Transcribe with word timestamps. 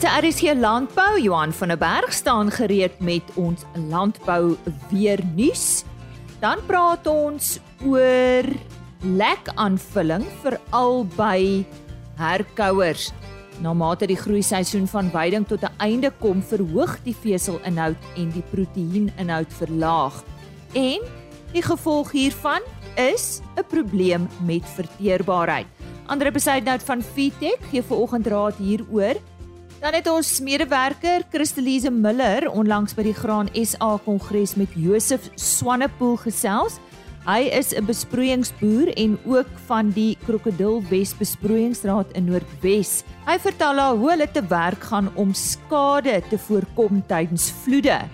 Se 0.00 0.08
RSG 0.08 0.54
Landbou, 0.56 1.20
Johan 1.20 1.52
van 1.52 1.68
der 1.68 1.78
Berg 1.78 2.12
staan 2.12 2.50
gereed 2.50 3.00
met 3.00 3.22
ons 3.34 3.66
landbou 3.88 4.56
weer 4.88 5.20
nuus. 5.36 5.84
Dan 6.40 6.56
praat 6.64 7.04
ons 7.06 7.58
oor 7.84 8.46
lek 9.04 9.50
aanvulling 9.60 10.24
veral 10.40 11.04
by 11.18 11.66
herkouers. 12.16 13.10
Na 13.60 13.74
mate 13.76 14.08
die 14.08 14.16
groeiseisoen 14.16 14.88
van 14.88 15.10
veiding 15.12 15.44
tot 15.46 15.68
'n 15.68 15.76
einde 15.76 16.10
kom, 16.18 16.40
verhoog 16.42 16.96
die 17.04 17.16
veselinhoud 17.20 18.00
en 18.16 18.30
die 18.30 18.44
proteïeninhoud 18.52 19.52
verlaag. 19.52 20.24
En 20.72 21.00
die 21.52 21.62
gevolg 21.62 22.12
hiervan 22.12 22.62
is 22.96 23.42
'n 23.56 23.68
probleem 23.68 24.28
met 24.46 24.64
verteerbaarheid. 24.64 25.66
Andre 26.06 26.30
Besuidnout 26.30 26.82
van 26.82 27.02
Fitech 27.02 27.60
gee 27.70 27.82
vanoggend 27.82 28.26
raad 28.26 28.56
hieroor. 28.56 29.20
Dan 29.80 29.94
het 29.96 30.08
ons 30.12 30.28
medewerker 30.44 31.22
Christelise 31.32 31.88
Miller 31.88 32.44
onlangs 32.52 32.92
by 32.92 33.00
die 33.06 33.14
Graan 33.16 33.48
SA 33.56 33.94
Kongres 34.04 34.52
met 34.60 34.74
Josef 34.76 35.30
Swanepoel 35.40 36.18
gesels. 36.20 36.76
Hy 37.24 37.48
is 37.48 37.72
'n 37.72 37.86
besproeiingsboer 37.88 38.92
en 38.92 39.16
ook 39.24 39.48
van 39.66 39.88
die 39.88 40.18
Krokodil 40.26 40.82
Wes 40.90 41.14
Besproeiingsraad 41.16 42.12
in 42.12 42.28
Noordwes. 42.28 43.04
Hy 43.24 43.38
vertel 43.38 43.78
haar 43.78 43.96
hoe 43.96 44.10
hulle 44.10 44.28
te 44.30 44.42
werk 44.46 44.82
gaan 44.84 45.08
om 45.16 45.32
skade 45.32 46.22
te 46.28 46.38
voorkom 46.38 47.02
tydens 47.06 47.50
vloede, 47.64 48.04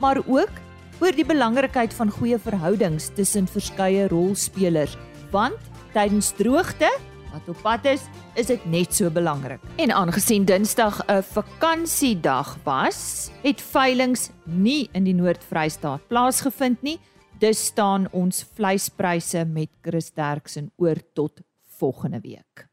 maar 0.00 0.20
ook 0.26 0.52
oor 1.00 1.12
die 1.12 1.24
belangrikheid 1.24 1.94
van 1.94 2.10
goeie 2.10 2.38
verhoudings 2.38 3.08
tussen 3.14 3.46
verskeie 3.46 4.08
rolspelers, 4.08 4.98
want 5.30 5.56
tydens 5.94 6.32
droogte 6.36 6.92
wat 7.34 7.48
op 7.50 7.62
pad 7.62 7.84
is, 7.90 8.06
is 8.38 8.46
dit 8.46 8.64
net 8.70 8.94
so 8.94 9.10
belangrik. 9.10 9.62
En 9.82 9.90
aangesien 9.90 10.44
Dinsdag 10.44 11.00
'n 11.06 11.22
vakansiedag 11.22 12.56
was, 12.64 13.30
het 13.42 13.60
veilinge 13.60 14.30
nie 14.44 14.88
in 14.92 15.04
die 15.04 15.14
Noord-Vrystaat 15.14 16.06
plaasgevind 16.08 16.82
nie. 16.82 17.00
Dus 17.38 17.64
staan 17.64 18.06
ons 18.12 18.44
vleispryse 18.54 19.44
met 19.44 19.68
Chris 19.82 20.12
Derksen 20.12 20.70
oor 20.76 20.96
tot 21.14 21.40
volgende 21.78 22.20
week. 22.20 22.68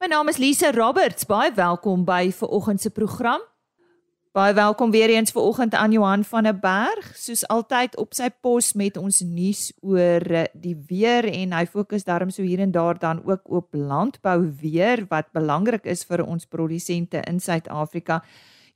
My 0.00 0.06
naam 0.06 0.28
is 0.28 0.36
Lise 0.36 0.72
Roberts. 0.72 1.26
Baie 1.26 1.52
welkom 1.52 2.04
by 2.04 2.32
ver 2.32 2.48
oggend 2.48 2.80
se 2.80 2.90
program. 2.90 3.49
Baie 4.30 4.54
welkom 4.54 4.90
weer 4.90 5.08
eens 5.10 5.32
ver 5.34 5.42
oggend 5.42 5.74
aan 5.74 5.90
Johan 5.92 6.24
van 6.24 6.42
der 6.42 6.58
Berg, 6.58 7.16
soos 7.18 7.40
altyd 7.50 7.96
op 7.98 8.12
sy 8.14 8.28
pos 8.40 8.72
met 8.78 8.94
ons 8.96 9.16
nuus 9.26 9.62
oor 9.82 10.22
eh, 10.22 10.44
die 10.54 10.76
weer 10.86 11.26
en 11.26 11.50
hy 11.50 11.64
fokus 11.66 12.06
daarom 12.06 12.30
so 12.30 12.46
hier 12.46 12.62
en 12.62 12.70
daar 12.70 12.98
dan 13.02 13.24
ook 13.26 13.50
op 13.50 13.74
landbou 13.74 14.52
weer 14.60 15.02
wat 15.10 15.32
belangrik 15.34 15.88
is 15.90 16.06
vir 16.06 16.22
ons 16.22 16.46
produsente 16.46 17.24
in 17.26 17.40
Suid-Afrika. 17.42 18.20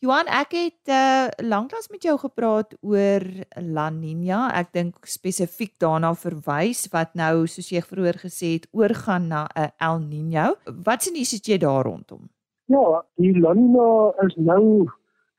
Johan, 0.02 0.26
ek 0.26 0.56
het 0.58 0.90
uh, 0.90 1.30
lanklaas 1.38 1.86
met 1.94 2.02
jou 2.02 2.16
gepraat 2.18 2.74
oor 2.82 3.22
La 3.62 3.86
Nina. 3.94 4.48
Ek 4.58 4.74
dink 4.74 5.06
spesifiek 5.06 5.76
daarna 5.78 6.16
verwys 6.18 6.88
wat 6.90 7.14
nou 7.14 7.46
soos 7.46 7.70
jy 7.70 7.84
vroeër 7.86 8.18
gesê 8.26 8.56
het 8.56 8.66
oorgaan 8.74 9.30
na 9.30 9.46
'n 9.54 9.70
El 9.78 10.02
Niño. 10.02 10.58
Wat 10.82 11.06
sien 11.06 11.14
jy 11.14 11.58
daar 11.58 11.86
rondom? 11.86 12.26
Ja, 12.66 13.04
die 13.14 13.38
La 13.38 13.54
Nina 13.54 14.10
is 14.26 14.34
nou 14.34 14.90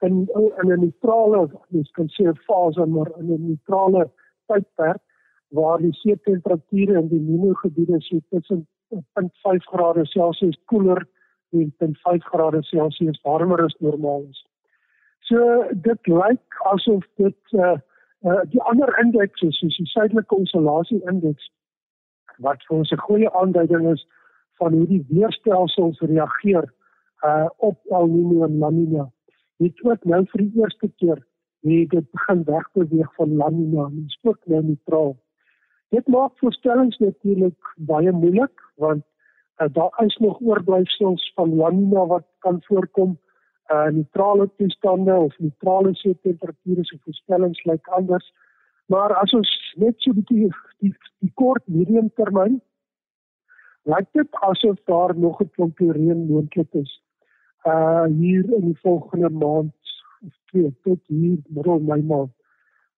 in 0.06 0.16
in 0.62 0.72
'n 0.72 0.80
neutrale 0.80 1.50
mens 1.70 1.92
kan 1.92 2.08
sê 2.16 2.34
fase 2.48 2.86
maar 2.86 3.12
in 3.20 3.34
'n 3.34 3.48
neutrale 3.48 4.10
tydperk 4.48 5.02
waar 5.48 5.78
die 5.78 5.94
see 5.94 6.20
temperature 6.22 7.00
in 7.00 7.08
die 7.08 7.20
Nino 7.20 7.54
gebiede 7.54 8.02
so 8.02 8.20
tussen 8.30 8.68
0.5 8.90 9.66
grade 9.72 10.06
Celsius 10.06 10.58
koeler 10.66 11.08
en 11.52 11.74
0.5 11.80 12.24
grade 12.32 12.64
Celsius 12.64 13.22
warmer 13.22 13.64
as 13.64 13.76
normaal 13.80 14.26
is. 14.30 14.46
So 15.20 15.66
dit 15.72 16.08
lyk 16.08 16.60
asof 16.72 17.06
dit 17.16 17.42
uh, 17.52 17.78
uh 18.26 18.42
die 18.50 18.62
ander 18.62 19.00
indekse 19.04 19.52
soos 19.52 19.78
die 19.78 19.86
suidelike 19.86 20.36
oscillasie 20.36 21.02
indeks 21.12 21.50
wat 22.38 22.64
vir 22.68 22.78
ons 22.78 22.92
'n 22.92 23.06
goeie 23.08 23.32
aanduiding 23.32 23.92
is 23.94 24.08
van 24.60 24.74
hoe 24.74 24.88
die 24.88 25.06
weerstelsels 25.10 26.00
reageer 26.00 26.74
uh 27.24 27.50
op 27.58 27.78
El 27.90 28.08
Niño 28.08 28.46
en 28.46 28.60
La 28.60 28.70
Niña 28.70 29.15
het 29.58 29.84
ook 29.84 30.04
nou 30.04 30.26
vir 30.32 30.42
die 30.42 30.62
eerste 30.62 30.90
keer 31.00 31.24
het 31.66 31.90
dit 31.90 32.12
begin 32.12 32.44
wegbeweeg 32.44 33.14
van 33.16 33.36
La 33.36 33.50
Nina 33.50 33.86
en 33.86 34.04
spook 34.14 34.40
nou 34.46 34.62
neutraal. 34.64 35.16
Dit 35.90 36.08
maak 36.08 36.38
voorstellings 36.38 36.98
natuurlik 36.98 37.76
baie 37.76 38.12
moeilik 38.12 38.66
want 38.76 39.04
uh, 39.58 39.68
daar 39.72 40.04
is 40.06 40.18
nog 40.18 40.42
oorblyfsels 40.42 41.32
van 41.36 41.56
La 41.56 41.70
Nina 41.70 42.06
wat 42.06 42.28
kan 42.40 42.62
voorkom 42.64 43.18
uh 43.74 43.88
neutrale 43.90 44.50
toestande 44.58 45.14
of 45.14 45.38
neutrale 45.38 45.96
see 45.96 46.18
temperature 46.22 46.84
se 46.86 46.98
voorstellings 47.04 47.64
lyk 47.64 47.88
anders. 47.88 48.34
Maar 48.86 49.16
as 49.18 49.34
ons 49.34 49.74
net 49.76 49.96
so 49.98 50.12
'n 50.12 50.16
bietjie 50.16 50.50
die, 50.80 50.94
die 51.20 51.32
kort 51.34 51.64
medium 51.68 52.12
termyn 52.14 52.62
lyk 53.84 54.08
dit 54.12 54.38
asof 54.50 54.78
daar 54.86 55.18
nog 55.18 55.42
'n 55.42 55.50
klomp 55.50 55.80
reën 55.80 56.28
moontlik 56.28 56.74
is 56.74 57.02
uh 57.66 58.06
hier 58.06 58.54
in 58.54 58.66
die 58.66 58.80
volgende 58.82 59.30
maand 59.30 59.74
of 60.26 60.34
twee 60.52 60.74
tot 60.84 61.00
hier 61.08 61.38
middel 61.48 61.80
Mei 61.80 62.02
maand. 62.02 62.32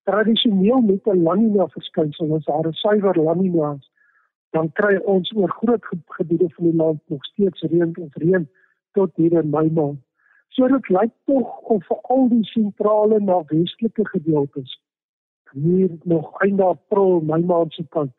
Tradisioneel 0.02 0.80
met 0.80 1.06
'n 1.06 1.22
La 1.22 1.34
Nina 1.34 1.68
verskynsel 1.68 2.34
as 2.34 2.44
daar 2.44 2.66
'n 2.66 2.72
suiwer 2.72 3.16
La 3.22 3.34
Nina 3.34 3.72
is, 3.78 3.90
dan 4.50 4.72
kry 4.72 4.96
ons 4.96 5.32
oor 5.36 5.50
groot 5.50 5.84
gebiede 6.06 6.48
van 6.48 6.64
die 6.64 6.76
land 6.76 7.00
nog 7.06 7.24
steeds 7.24 7.60
reën 7.60 7.96
of 7.96 8.14
reën 8.14 8.48
tot 8.92 9.10
hier 9.14 9.32
in 9.32 9.50
Mei 9.50 9.70
maand. 9.70 10.00
So 10.48 10.68
dit 10.68 10.88
lyk 10.88 11.12
tog 11.24 11.58
of 11.58 11.86
vir 11.86 11.98
al 12.02 12.28
die 12.28 12.44
sentrale 12.44 13.20
na 13.20 13.42
westelike 13.46 14.08
gedeeltes 14.08 14.80
hier 15.52 15.90
nog 16.02 16.40
einde 16.40 16.62
April, 16.62 17.20
Mei 17.20 17.44
maand 17.44 17.72
se 17.72 17.84
kant 17.88 18.12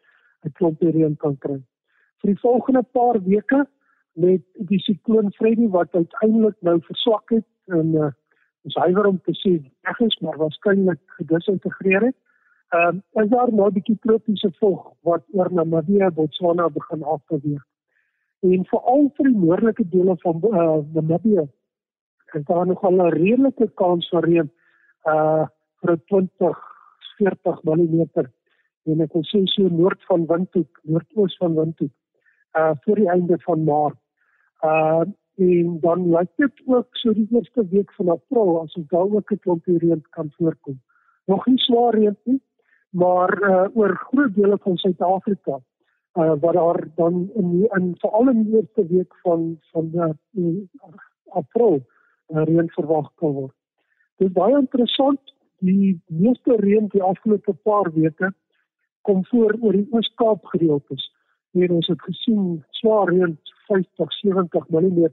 'n 0.46 0.52
klomp 0.52 0.82
reën 0.82 1.16
kan 1.18 1.38
kry. 1.38 1.62
Vir 2.20 2.34
die 2.34 2.40
volgende 2.40 2.84
paar 2.84 3.24
weke 3.24 3.68
met 4.14 4.42
die 4.53 4.80
sikloon 4.80 5.31
Freddy 5.34 5.68
wat 5.70 5.96
uiteindelik 5.96 6.56
nou 6.62 6.80
verswak 6.81 7.30
het 7.30 7.46
en 7.66 7.94
uh, 7.94 8.12
ons 8.68 8.75
huiwer 8.75 9.06
om 9.06 9.20
te 9.24 9.36
sê 9.40 9.52
reg 9.88 10.00
is 10.08 10.18
maar 10.24 10.38
waarskynlik 10.38 11.00
gedisintegreer 11.20 12.09
het. 12.09 12.18
Ehm 12.70 13.02
uh, 13.16 13.24
is 13.24 13.30
daar 13.30 13.53
nou 13.53 13.68
'n 13.68 13.74
bietjie 13.74 13.97
tropiese 14.02 14.52
vog 14.59 14.94
wat 15.02 15.24
oor 15.31 15.53
Namibië, 15.53 16.09
Botswana 16.14 16.70
begin 16.70 17.03
afbeweeg. 17.03 17.64
En 18.40 18.66
veral 18.66 19.12
vir 19.16 19.25
die 19.25 19.38
noordelike 19.38 19.90
dele 19.90 20.16
van 20.18 20.41
uh, 20.44 20.78
Namibië 20.94 21.47
is 22.34 22.44
daar 22.46 22.68
nog 22.68 22.84
'n 22.84 23.02
redelike 23.02 23.72
kans 23.74 24.09
vir 24.09 24.24
reën 24.24 24.52
uh 25.06 25.46
vir 25.81 25.97
20 26.06 26.58
40 27.18 27.64
mm 27.64 28.03
en 28.84 29.02
ek 29.02 29.14
wil 29.14 29.24
sê 29.24 29.41
so 29.46 29.68
noord 29.68 30.03
van 30.09 30.26
Windhoek, 30.26 30.80
noordoos 30.84 31.38
van 31.38 31.56
Windhoek 31.56 31.91
uh 32.58 32.72
voor 32.82 32.96
die 32.96 33.10
einde 33.10 33.40
van 33.40 33.64
Maart. 33.64 33.98
Uh 34.62 35.02
en 35.40 35.78
dan 35.80 36.10
lyk 36.10 36.30
dit 36.36 36.62
ook 36.66 36.88
so 36.92 37.14
die 37.14 37.28
eerste 37.32 37.68
week 37.68 37.94
van 37.94 38.10
April 38.10 38.60
as 38.62 38.76
ons 38.76 38.88
daar 38.88 39.12
ook 39.16 39.32
'n 39.32 39.40
klompie 39.40 39.78
reën 39.78 40.04
kan 40.10 40.32
voorkom. 40.38 40.82
Nog 41.26 41.46
nie 41.46 41.58
swaar 41.58 41.94
reën 41.94 42.18
nie, 42.24 42.42
maar 42.90 43.42
uh 43.50 43.68
oor 43.74 43.96
groot 43.96 44.36
dele 44.36 44.58
van 44.58 44.78
Suid-Afrika 44.78 45.59
uh 46.14 46.34
wat 46.40 46.54
daar 46.54 46.88
dan 46.96 47.30
in 47.34 47.68
in 47.78 47.96
veral 47.98 48.30
in 48.30 48.44
die 48.44 48.56
eerste 48.56 48.88
week 48.88 49.16
van 49.22 49.59
van 49.72 49.90
die 50.32 50.70
uh, 50.74 50.94
April 51.26 51.86
uh, 52.28 52.44
reën 52.44 52.70
verwag 52.70 53.12
kan 53.16 53.32
word. 53.32 53.56
Dit 54.18 54.28
is 54.28 54.34
baie 54.34 54.58
interessant 54.58 55.34
die 55.59 56.02
meeste 56.08 56.56
reën 56.56 56.88
die 56.88 57.04
afgelope 57.04 57.54
paar 57.54 57.92
weke 57.94 58.34
kom 59.02 59.26
voor 59.26 59.56
oor 59.62 59.72
die 59.72 59.88
Oos-Kaap 59.91 60.46
gedeeltes. 60.46 61.08
Hier 61.51 61.72
ons 61.73 61.87
het 61.87 62.01
gesien 62.01 62.63
swaar 62.78 63.09
reën 63.09 63.37
50 63.67 64.13
70 64.13 64.67
mm 64.69 65.05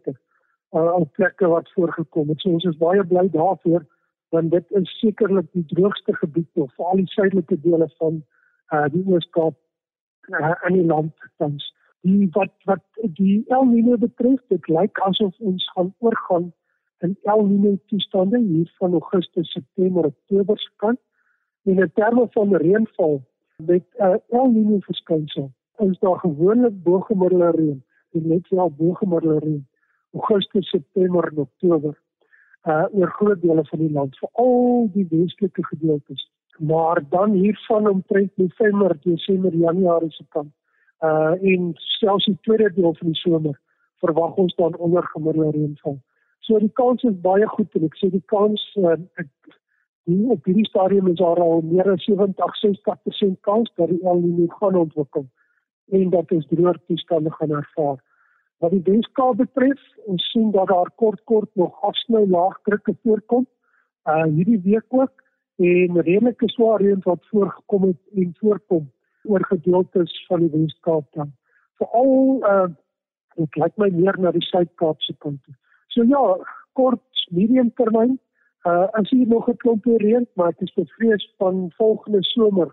uh, 0.73 0.93
op 0.95 1.13
plekke 1.13 1.49
wat 1.49 1.71
voorgekom 1.73 2.29
het. 2.29 2.41
So 2.41 2.51
ons 2.51 2.65
is 2.65 2.77
baie 2.81 3.05
bly 3.05 3.29
daarvoor 3.33 3.87
want 4.35 4.51
dit 4.51 4.71
is 4.81 4.91
sekerlik 4.99 5.47
die 5.55 5.65
droogste 5.71 6.13
gebied 6.17 6.61
of 6.61 6.73
veral 6.75 6.99
die 7.01 7.13
suidelike 7.15 7.61
dele 7.63 7.87
van 8.01 8.19
uh, 8.75 8.85
die 8.93 9.05
Oos-Kaap 9.07 9.55
uh, 10.35 10.55
in 10.69 10.81
die 10.81 10.87
land 10.87 11.29
tans. 11.41 11.69
Die 12.03 12.29
wat 12.35 12.53
wat 12.71 12.85
die 13.19 13.45
El 13.55 13.69
Niño 13.71 13.97
betref, 14.03 14.43
dit 14.53 14.69
lyk 14.69 14.99
asof 15.09 15.35
ons 15.39 15.69
gaan 15.75 15.93
oorgaan 16.05 16.51
in 17.07 17.15
El 17.33 17.47
Niño 17.47 17.77
toestande 17.93 18.43
hier 18.43 18.73
van 18.81 18.99
Augustus, 18.99 19.53
September, 19.53 20.11
Oktober 20.11 20.59
se 20.59 20.71
kant. 20.83 21.01
En 21.65 21.79
in 21.79 21.93
terme 21.95 22.27
van 22.35 22.57
reënval 22.57 23.23
met 23.71 23.87
uh, 23.99 24.19
El 24.29 24.53
Niño 24.53 24.83
verskynsel 24.91 25.53
is 25.79 25.99
daar 25.99 26.19
gewoonlik 26.19 26.83
bo-gemiddelde 26.83 27.51
reën, 27.57 27.83
net 28.11 28.49
wel 28.49 28.71
bo-gemiddelde 28.71 29.39
reën 29.39 29.67
Augustus, 30.17 30.69
September 30.69 31.29
en 31.33 31.39
Oktober 31.39 31.95
uh 32.67 32.85
oor 32.93 33.11
groot 33.19 33.41
dele 33.41 33.65
van 33.65 33.79
die 33.79 33.93
land, 33.93 34.17
veral 34.19 34.89
die 34.93 35.07
westelike 35.11 35.65
gedeeltes. 35.65 36.31
Maar 36.59 37.03
dan 37.09 37.31
hiervan 37.33 37.89
omtrent 37.89 38.37
November, 38.37 38.97
Desember, 39.03 39.55
Januarie 39.55 40.11
se 40.11 40.25
kant 40.29 40.53
uh 41.01 41.35
en 41.53 41.71
selfs 41.75 42.25
die 42.25 42.39
tweede 42.41 42.73
deel 42.75 42.95
van 42.95 43.13
die 43.13 43.21
somer 43.21 43.61
verwag 44.03 44.35
ons 44.35 44.55
dan 44.55 44.77
onder 44.77 45.07
gemiddelde 45.13 45.59
reënval. 45.59 45.99
So 46.41 46.59
die 46.59 46.73
kans 46.73 47.03
is 47.03 47.21
baie 47.21 47.47
goed 47.47 47.79
en 47.79 47.87
ek 47.87 47.97
sê 48.01 48.11
die 48.11 48.25
kans 48.33 48.63
uh, 48.81 48.97
ek 49.23 49.31
die 50.07 50.27
op 50.31 50.45
hierdie 50.47 50.69
stadium 50.69 51.09
is 51.11 51.19
daar 51.19 51.41
al 51.43 51.63
meer 51.67 51.89
as 51.93 52.05
70-60% 52.11 53.41
kans 53.49 53.73
dat 53.77 53.91
die 53.91 54.03
El 54.07 54.23
Niño 54.23 54.47
gaan 54.59 54.79
ontwikkel 54.83 55.27
en 55.91 56.11
dat 56.11 56.31
ons 56.31 56.47
droër 56.47 56.79
toestande 56.87 57.31
gaan 57.33 57.51
ervaar. 57.51 57.99
Wat 58.59 58.71
die 58.73 58.83
Weskaap 58.85 59.37
betref, 59.37 59.81
ons 60.09 60.31
sien 60.33 60.51
dat 60.51 60.69
daar 60.69 60.91
kort 60.95 61.21
kort 61.25 61.51
nog 61.55 61.83
afsny 61.85 62.25
laagdrukke 62.25 62.95
voorkom. 63.03 63.47
Uh 64.09 64.25
hierdie 64.25 64.61
week 64.65 64.87
ook 64.89 65.13
en 65.57 66.01
redelike 66.01 66.49
swaar 66.49 66.81
reën 66.81 67.01
wat 67.05 67.27
voorgekom 67.31 67.83
het 67.91 68.01
en 68.15 68.35
voorkom 68.41 68.91
oor 69.25 69.45
gedeeltes 69.45 70.27
van 70.27 70.41
die 70.41 70.51
Weskaap 70.51 71.07
dan. 71.13 71.33
Veral 71.81 72.41
uh 72.43 72.69
dit 73.37 73.57
lyk 73.61 73.75
my 73.77 73.91
meer 73.93 74.17
na 74.19 74.31
die 74.33 74.47
Suid-Kaapse 74.47 75.13
kant 75.21 75.43
toe. 75.45 75.55
So 75.93 76.05
ja, 76.09 76.23
kort 76.73 77.27
medium 77.31 77.69
termyn 77.77 78.17
uh 78.65 78.89
as 78.99 79.11
hier 79.11 79.29
nog 79.29 79.49
'n 79.49 79.57
klomp 79.57 79.85
reën, 79.85 80.27
maar 80.35 80.53
dit 80.57 80.69
is 80.69 80.75
bevrees 80.75 81.35
van 81.37 81.71
volgende 81.77 82.23
somer 82.23 82.73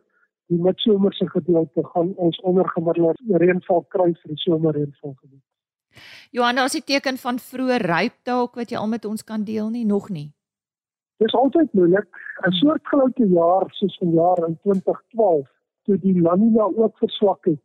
die 0.54 0.62
midsomerse 0.62 1.28
gedeelte 1.30 1.84
gaan 1.94 2.14
ons 2.28 2.40
ondergemiddelde 2.50 3.42
reënval 3.44 3.84
kry 3.96 4.12
vir 4.14 4.36
die 4.36 4.44
somerreënval 4.46 5.16
gebied. 5.18 5.44
Johanna, 6.34 6.66
as 6.68 6.78
dit 6.78 6.86
teken 6.86 7.20
van 7.22 7.40
vroeë 7.40 7.82
ryp 7.84 8.16
dalk 8.30 8.56
wat 8.60 8.72
jy 8.74 8.80
al 8.80 8.90
met 8.90 9.06
ons 9.06 9.24
kan 9.24 9.44
deel 9.46 9.70
nie, 9.74 9.86
nog 9.86 10.10
nie. 10.10 10.32
Dis 11.22 11.36
altyd 11.38 11.74
moeilik. 11.78 12.10
'n 12.10 12.46
hmm. 12.46 12.58
Soortgelyke 12.60 13.28
jaar 13.34 13.68
soos 13.80 13.98
vanjaar 14.02 14.48
in 14.48 14.58
2012, 14.62 15.48
toe 15.86 15.98
die 15.98 16.22
La 16.22 16.36
Nina 16.36 16.64
ook 16.64 16.98
verswak 16.98 17.46
het, 17.46 17.62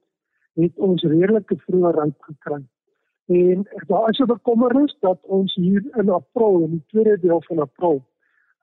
het 0.61 0.79
ons 0.79 1.03
redelike 1.03 1.57
vroeë 1.65 1.95
ryp 1.97 2.29
gekry. 2.31 2.61
En 3.29 3.65
daar 3.87 4.11
is 4.11 4.19
'n 4.19 4.27
bekommernis 4.27 4.97
dat 5.01 5.19
ons 5.23 5.55
hier 5.55 5.85
in 5.97 6.11
April, 6.11 6.61
in 6.65 6.71
die 6.71 6.85
tweede 6.87 7.19
deel 7.21 7.43
van 7.49 7.59
April, 7.59 8.05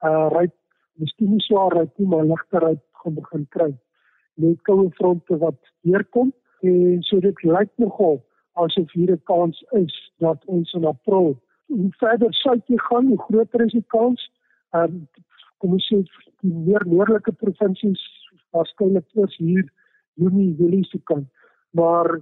uh 0.02 0.28
ryp 0.30 0.54
miskien 0.92 1.30
nie 1.30 1.40
swaar 1.40 1.72
ryp 1.72 1.98
nie, 1.98 2.08
maar 2.08 2.24
ligter 2.24 2.60
ryp 2.60 2.82
gaan 2.92 3.14
begin 3.14 3.46
kry. 3.48 3.74
Net 4.42 4.62
koue 4.68 4.90
fronte 4.98 5.38
wat 5.40 5.58
deurkom 5.88 6.32
en 6.60 7.02
so 7.08 7.20
dit 7.20 7.42
lyk 7.42 7.70
nogal 7.82 8.20
asof 8.62 8.92
hier 8.92 9.12
'n 9.12 9.22
kans 9.24 9.64
is 9.82 9.94
dat 10.18 10.44
ons 10.44 10.72
in 10.72 10.84
April 10.84 11.36
hoe 11.66 11.90
verder 12.00 12.34
suid 12.34 12.66
jy 12.66 12.78
gaan, 12.88 13.06
hoe 13.06 13.18
groter 13.18 13.64
is 13.64 13.72
die 13.72 13.88
kans. 13.94 14.30
Ehm 14.70 14.84
um, 14.84 15.08
kom 15.58 15.72
ons 15.72 15.88
sê 15.88 16.02
die 16.44 16.52
meer 16.52 16.84
noordelike 16.86 17.32
provinsies 17.32 18.02
waarskynlik 18.52 19.06
eers 19.16 19.36
hier 19.36 19.64
Junie, 20.20 20.54
Julie 20.58 20.84
se 20.84 20.98
kant. 21.04 21.28
Maar 21.70 22.20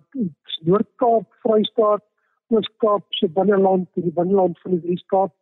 Noord-Kaap, 0.67 1.27
Vrystaat, 1.43 2.03
Oos-Kaap 2.49 3.05
se 3.19 3.29
binneland, 3.29 3.89
die 3.95 4.13
binneland 4.13 4.59
van 4.63 4.77
die 4.77 4.83
Weskaap, 4.89 5.35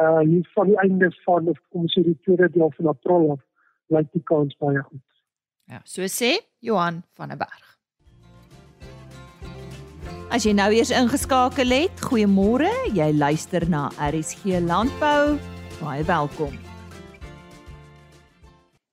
uh 0.00 0.18
hier 0.18 0.48
van 0.54 0.66
die 0.66 0.78
einde 0.78 1.10
van 1.24 1.48
of 1.48 1.58
kom 1.68 1.86
ons 1.86 1.94
sê 1.98 2.02
die 2.06 2.18
tweede 2.24 2.50
deel 2.56 2.72
van 2.78 2.90
April 2.94 3.30
af, 3.36 3.42
lyk 3.94 4.10
die 4.16 4.26
kans 4.32 4.56
baie 4.62 4.82
goed. 4.88 5.09
Ja, 5.70 5.78
so 5.84 6.02
sê 6.10 6.32
Johan 6.58 7.04
van 7.14 7.28
der 7.28 7.38
Berg. 7.38 7.66
As 10.34 10.42
jy 10.42 10.50
nou 10.58 10.66
eers 10.74 10.90
ingeskakel 10.90 11.70
het, 11.70 12.02
goeiemôre. 12.08 12.70
Jy 12.90 13.06
luister 13.14 13.62
na 13.70 13.84
RSG 14.02 14.58
Landbou. 14.66 15.38
Baie 15.78 16.02
welkom. 16.10 16.58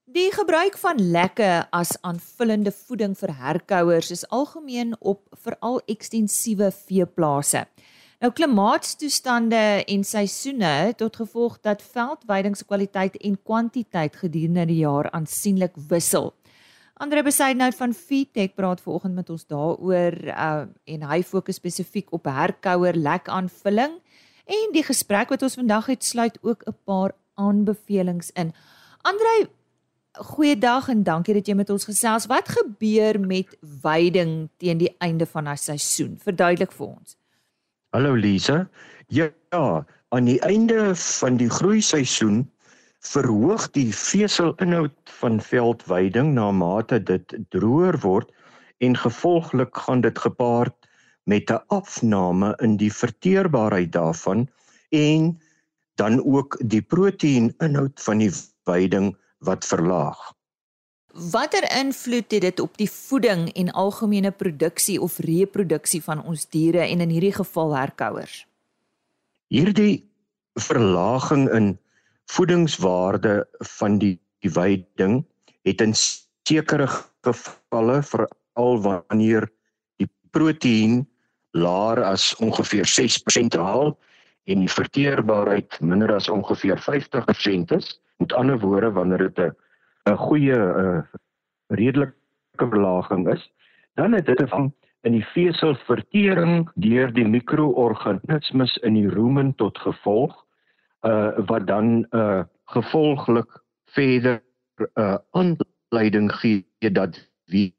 Die 0.06 0.30
gebruik 0.34 0.78
van 0.78 1.02
lekke 1.02 1.66
as 1.74 1.96
aanvullende 2.06 2.70
voeding 2.86 3.18
vir 3.18 3.34
herkouers 3.42 4.14
is 4.14 4.28
algemeen 4.30 4.94
op 5.02 5.26
veral 5.34 5.82
ekstensiewe 5.90 6.70
veeplase. 6.86 7.66
Nou 8.22 8.30
klimaatstoestande 8.34 9.66
en 9.82 10.06
seisoene 10.06 10.94
tot 10.98 11.18
gevolg 11.22 11.58
dat 11.66 11.82
veldweidingskwaliteit 11.86 13.18
en 13.18 13.42
kwantiteit 13.42 14.18
gedurende 14.22 14.70
die 14.70 14.84
jaar 14.86 15.10
aansienlik 15.10 15.74
wissel. 15.90 16.37
Andre 16.98 17.22
Besaidnout 17.22 17.76
van 17.78 17.94
Feedtech 17.94 18.56
praat 18.58 18.82
vanoggend 18.82 19.14
met 19.14 19.30
ons 19.30 19.44
daaroor 19.46 20.16
uh, 20.34 20.64
en 20.84 21.04
hy 21.12 21.20
fokus 21.24 21.60
spesifiek 21.60 22.10
op 22.16 22.26
herkouer 22.26 22.98
lek 22.98 23.30
aanvulling 23.30 24.00
en 24.50 24.74
die 24.74 24.82
gesprek 24.86 25.30
wat 25.30 25.46
ons 25.46 25.60
vandag 25.60 25.92
het 25.94 26.04
sluit 26.04 26.40
ook 26.42 26.66
'n 26.66 26.74
paar 26.90 27.14
aanbevelings 27.36 28.32
in. 28.34 28.54
Andre, 29.02 29.50
goeiedag 30.12 30.90
en 30.90 31.04
dankie 31.04 31.34
dat 31.34 31.48
jy 31.48 31.54
met 31.54 31.70
ons 31.70 31.86
gesels. 31.86 32.26
Wat 32.26 32.50
gebeur 32.50 33.20
met 33.20 33.58
veiding 33.62 34.50
teen 34.58 34.78
die 34.78 34.96
einde 34.98 35.26
van 35.26 35.48
'n 35.48 35.58
seisoen? 35.58 36.18
Verduidelik 36.18 36.72
vir 36.72 36.88
ons. 36.88 37.18
Hallo 37.90 38.14
Lisa. 38.14 38.70
Ja, 39.08 39.30
aan 40.10 40.26
die 40.26 40.42
einde 40.42 40.96
van 40.96 41.38
die 41.38 41.50
groei 41.50 41.82
seisoen 41.82 42.52
verhoog 43.08 43.70
die 43.76 43.90
veselinhoud 43.96 45.14
van 45.20 45.40
veldweiding 45.42 46.34
na 46.36 46.52
mate 46.52 47.00
dit 47.04 47.36
droër 47.56 48.00
word 48.04 48.32
en 48.84 48.98
gevolglik 48.98 49.78
gaan 49.86 50.02
dit 50.06 50.20
gepaard 50.20 50.76
met 51.24 51.52
'n 51.52 51.64
afname 51.68 52.56
in 52.62 52.78
die 52.78 52.94
verteerbaarheid 52.94 53.92
daarvan 53.92 54.48
en 54.90 55.40
dan 55.96 56.24
ook 56.24 56.58
die 56.64 56.82
proteïeninhoud 56.82 58.02
van 58.02 58.18
die 58.18 58.32
weiding 58.64 59.16
wat 59.40 59.66
verlaag. 59.66 60.34
Watter 61.32 61.66
invloed 61.78 62.32
het 62.32 62.42
dit 62.42 62.60
op 62.60 62.78
die 62.78 62.90
voeding 62.92 63.50
en 63.54 63.72
algemene 63.72 64.32
produksie 64.32 65.02
of 65.02 65.18
reproduksie 65.18 66.04
van 66.04 66.24
ons 66.24 66.46
diere 66.50 66.86
en 66.86 67.02
in 67.02 67.10
hierdie 67.10 67.34
geval 67.34 67.76
herkouers? 67.76 68.46
Hierdie 69.48 70.06
verlaging 70.54 71.50
in 71.50 71.78
voedingswaarde 72.32 73.48
van 73.80 73.98
die, 74.02 74.18
die 74.44 74.52
weiding 74.52 75.22
het 75.68 75.82
in 75.82 75.94
sekere 75.96 76.88
gevalle 77.26 78.02
veral 78.04 78.82
wanneer 78.84 79.48
die 80.02 80.10
proteïen 80.32 81.06
laer 81.58 82.04
as 82.04 82.34
ongeveer 82.44 82.88
6% 82.88 83.58
haal 83.60 83.96
en 84.48 84.64
die 84.64 84.72
verteerbaarheid 84.72 85.80
minder 85.82 86.14
as 86.16 86.30
ongeveer 86.30 86.80
50% 86.84 87.74
is. 87.76 87.96
Met 88.18 88.34
ander 88.34 88.60
woorde 88.60 88.92
wanneer 88.92 89.28
dit 89.28 89.40
'n 89.40 89.56
'n 90.08 90.18
goeie 90.18 90.56
uh, 90.56 91.02
redelike 91.68 92.14
verlaging 92.58 93.28
is 93.34 93.52
dan 93.96 94.14
het 94.14 94.26
dit 94.26 94.50
van 94.50 94.74
in 95.02 95.12
die 95.12 95.26
veselvertering 95.34 96.70
deur 96.76 97.12
die 97.14 97.28
mikroorganismes 97.28 98.78
in 98.88 98.94
die 98.94 99.10
rumen 99.10 99.56
tot 99.56 99.78
gevolg 99.78 100.36
uh 101.08 101.32
wat 101.50 101.68
dan 101.68 102.06
uh 102.12 102.44
gevolglik 102.76 103.52
verder 103.96 104.42
uh 104.96 105.18
aanleiding 105.32 106.32
gee 106.42 106.92
dat 106.92 107.20
die 107.46 107.74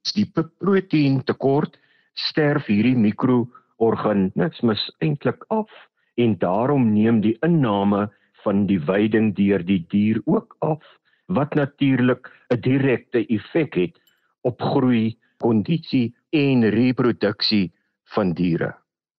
proteïen 0.58 1.24
tekort 1.24 1.78
sterf 2.14 2.66
hierdie 2.66 2.96
mikroorganismes 2.96 4.88
eintlik 4.98 5.44
af 5.48 5.70
en 6.18 6.38
daarom 6.38 6.92
neem 6.92 7.20
die 7.20 7.36
inname 7.46 8.08
van 8.44 8.66
die 8.66 8.80
veiding 8.80 9.34
deur 9.36 9.62
die 9.64 9.84
dier 9.92 10.20
ook 10.24 10.56
af 10.58 10.82
wat 11.26 11.54
natuurlik 11.54 12.30
'n 12.48 12.60
direkte 12.60 13.26
effek 13.26 13.74
het 13.74 14.00
op 14.40 14.62
groei, 14.62 15.18
kondisie 15.36 16.14
en 16.30 16.68
reproduksie 16.70 17.72
van 18.04 18.32
diere. 18.32 18.74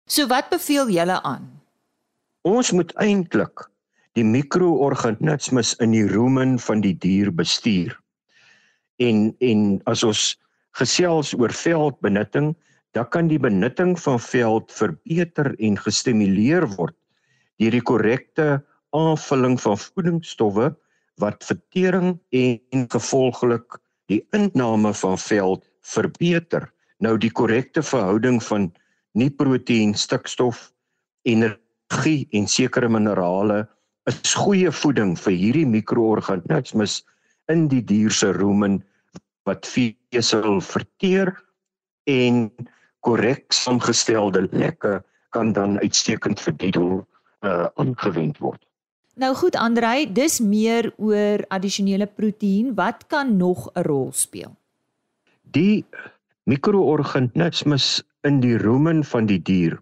So 0.05 0.27
wat 0.27 0.49
beveel 0.49 0.89
julle 0.89 1.21
aan? 1.21 1.61
Ons 2.41 2.71
moet 2.71 2.93
eintlik 2.95 3.69
die 4.19 4.27
mikroorganismes 4.27 5.75
in 5.83 5.93
die 5.95 6.05
rumen 6.09 6.57
van 6.59 6.83
die 6.83 6.95
dier 6.97 7.31
bestuur. 7.31 7.93
En 8.99 9.29
en 9.39 9.79
as 9.87 10.03
ons 10.03 10.23
gesels 10.79 11.31
oor 11.37 11.53
veldbenutting, 11.55 12.51
dan 12.97 13.07
kan 13.13 13.29
die 13.31 13.39
benutting 13.39 13.95
van 14.01 14.19
veld 14.19 14.73
verbeter 14.75 15.53
en 15.59 15.77
gestimuleer 15.79 16.67
word 16.75 16.95
deur 17.59 17.75
die 17.75 17.83
korrekte 17.83 18.47
aanvulling 18.95 19.57
van 19.61 19.77
voedingsstowwe 19.77 20.69
wat 21.21 21.43
vertering 21.43 22.13
en 22.35 22.85
gevolglik 22.91 23.79
die 24.11 24.21
inname 24.35 24.93
van 24.95 25.19
veld 25.19 25.65
verbeter. 25.85 26.69
Nou 27.03 27.17
die 27.19 27.31
korrekte 27.31 27.83
verhouding 27.83 28.39
van 28.43 28.71
nie 29.19 29.29
proteïen, 29.29 29.93
stikstof, 29.93 30.69
energie 31.27 32.23
en 32.31 32.47
sekere 32.47 32.89
minerale 32.89 33.65
is 34.09 34.33
goeie 34.33 34.71
voeding 34.71 35.15
vir 35.19 35.35
hierdie 35.37 35.67
mikroorganismes 35.69 37.03
in 37.51 37.67
die 37.71 37.81
dier 37.85 38.13
se 38.13 38.31
rumen 38.33 38.79
wat 39.49 39.67
vesel 39.69 40.59
verteer 40.61 41.33
en 42.09 42.49
korrek 43.05 43.53
saamgestelde 43.53 44.47
lekke 44.51 44.99
kan 45.35 45.53
dan 45.53 45.77
uitstekend 45.83 46.41
vir 46.41 46.55
die 46.61 46.71
doel 46.75 46.97
uh, 47.45 47.69
aangewend 47.77 48.39
word. 48.43 48.61
Nou 49.19 49.33
goed 49.35 49.57
Andrei, 49.59 50.07
dis 50.07 50.39
meer 50.39 50.93
oor 50.97 51.43
addisionele 51.51 52.07
proteïen, 52.07 52.73
wat 52.75 53.05
kan 53.11 53.35
nog 53.37 53.67
'n 53.75 53.83
rol 53.83 54.11
speel? 54.13 54.55
Die 55.43 55.85
mikroorganismes 56.45 58.01
in 58.23 58.39
die 58.39 58.57
rumen 58.57 59.03
van 59.03 59.25
die 59.25 59.41
dier 59.41 59.79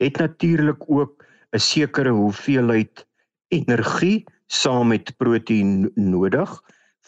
het 0.00 0.18
natuurlik 0.18 0.82
ook 0.88 1.24
'n 1.52 1.58
sekere 1.58 2.10
hoeveelheid 2.10 3.06
energie 3.54 4.24
saam 4.50 4.90
met 4.92 5.12
proteïen 5.22 5.90
nodig 5.96 6.50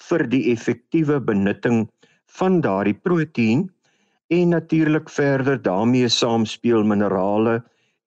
vir 0.09 0.25
die 0.31 0.45
effektiewe 0.53 1.21
benutting 1.21 1.87
van 2.39 2.61
daardie 2.65 2.97
proteïen 2.97 3.67
en 4.33 4.55
natuurlik 4.55 5.11
verder 5.13 5.61
daarmee 5.63 6.09
saamspeel 6.09 6.85
minerale 6.89 7.61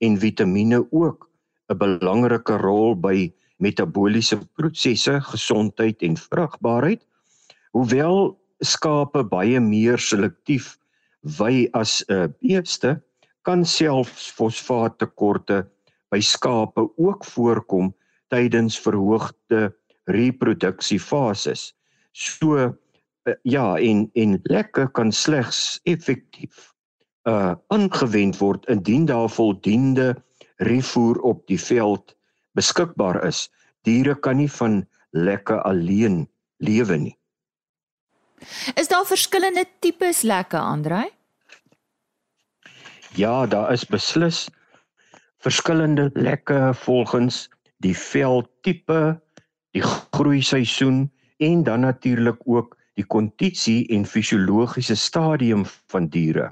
en 0.05 0.17
vitamiene 0.19 0.81
ook 0.91 1.29
'n 1.69 1.77
belangrike 1.77 2.57
rol 2.61 2.95
by 2.95 3.31
metabooliese 3.57 4.37
prosesse, 4.57 5.21
gesondheid 5.21 6.01
en 6.01 6.17
vrugbaarheid. 6.17 7.01
Hoewel 7.71 8.37
skape 8.59 9.23
baie 9.23 9.59
meer 9.59 9.97
selektief 9.97 10.77
wy 11.39 11.67
as 11.73 12.03
'n 12.09 12.13
uh, 12.13 12.27
beeste, 12.41 13.01
kan 13.43 13.65
selfs 13.65 14.31
fosfaattekorte 14.31 15.65
by 16.11 16.19
skape 16.19 16.89
ook 16.97 17.25
voorkom 17.25 17.93
tydens 18.33 18.77
verhoogde 18.79 19.69
reproduksiefases. 20.11 21.73
So 22.11 22.57
uh, 22.57 22.71
ja, 23.43 23.75
en 23.77 24.09
en 24.13 24.39
lekke 24.43 24.87
kan 24.93 25.11
slegs 25.11 25.79
effektief 25.83 26.71
uh 27.25 27.55
aangewend 27.73 28.37
word 28.37 28.67
indien 28.69 29.05
daar 29.09 29.29
voldoende 29.29 30.13
refoer 30.57 31.17
op 31.25 31.47
die 31.49 31.59
veld 31.59 32.15
beskikbaar 32.53 33.23
is. 33.25 33.49
Diere 33.81 34.15
kan 34.15 34.37
nie 34.37 34.51
van 34.51 34.85
lekke 35.09 35.61
alleen 35.61 36.27
lewe 36.57 36.97
nie. 36.97 37.17
Is 38.75 38.87
daar 38.87 39.05
verskillende 39.05 39.65
tipes 39.79 40.21
lekke, 40.21 40.57
Andrei? 40.57 41.09
Ja, 43.15 43.45
daar 43.45 43.71
is 43.73 43.85
beslis 43.87 44.45
verskillende 45.45 46.09
lekke 46.13 46.73
volgens 46.73 47.49
die 47.83 47.95
veldtipe, 47.97 49.19
die 49.75 49.83
groei 49.83 50.41
seisoen 50.41 51.09
en 51.43 51.63
dan 51.63 51.83
natuurlik 51.83 52.39
ook 52.45 52.77
die 52.95 53.05
kondisie 53.05 53.87
en 53.91 54.05
fisiologiese 54.07 54.95
stadium 54.95 55.65
van 55.91 56.07
diere. 56.07 56.51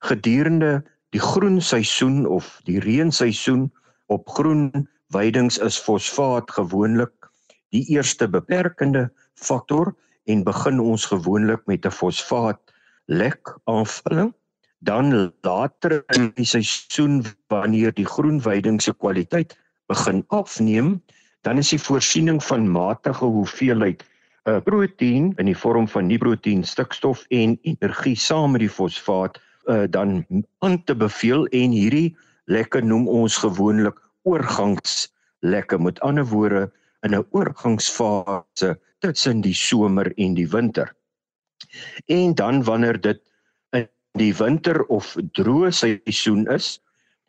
Gedurende 0.00 0.82
die 1.12 1.20
groen 1.20 1.60
seisoen 1.60 2.26
of 2.26 2.60
die 2.64 2.80
reenseisoen 2.80 3.68
op 4.06 4.28
groen 4.28 4.88
weidings 5.12 5.58
is 5.58 5.78
fosfaat 5.80 6.50
gewoonlik 6.50 7.28
die 7.74 7.84
eerste 7.92 8.28
beperkende 8.28 9.08
faktor 9.36 9.92
en 10.28 10.44
begin 10.44 10.80
ons 10.80 11.04
gewoonlik 11.08 11.64
met 11.66 11.86
'n 11.86 11.92
fosfaat 11.92 12.60
lek 13.06 13.54
aanvulling 13.64 14.32
dan 14.78 15.32
later 15.42 16.04
in 16.16 16.30
die 16.34 16.46
seisoen 16.46 17.24
wanneer 17.48 17.92
die 17.94 18.06
groen 18.06 18.40
weiding 18.42 18.82
se 18.82 18.92
kwaliteit 18.92 19.56
begin 19.88 20.24
afneem 20.28 20.98
dan 21.46 21.58
is 21.58 21.70
die 21.72 21.80
voorsiening 21.80 22.40
van 22.44 22.66
matige 22.70 23.24
hoeveelheid 23.24 24.02
uh, 24.48 24.58
proteïen 24.64 25.32
in 25.40 25.48
die 25.48 25.56
vorm 25.56 25.88
van 25.88 26.08
nitrogen, 26.10 26.64
stikstof 26.64 27.24
en 27.34 27.56
energie 27.62 28.16
saam 28.16 28.56
met 28.56 28.64
die 28.64 28.72
fosfaat 28.72 29.38
uh, 29.68 29.84
dan 29.90 30.24
aan 30.64 30.82
te 30.84 30.96
beveel 30.96 31.46
en 31.56 31.76
hierdie 31.76 32.16
lekke 32.52 32.82
noem 32.82 33.08
ons 33.08 33.36
gewoonlik 33.44 34.00
oorgangslekke 34.28 35.78
met 35.78 36.00
ander 36.00 36.26
woorde 36.26 36.68
in 37.06 37.14
'n 37.14 37.24
oorgangsfase 37.30 38.74
tussen 38.98 39.40
die 39.40 39.54
somer 39.54 40.12
en 40.16 40.34
die 40.34 40.48
winter. 40.48 40.92
En 42.06 42.34
dan 42.34 42.64
wanneer 42.64 43.00
dit 43.00 43.20
in 43.70 43.88
die 44.18 44.34
winter 44.34 44.84
of 44.84 45.16
droë 45.32 45.70
seisoen 45.70 46.46
is, 46.50 46.80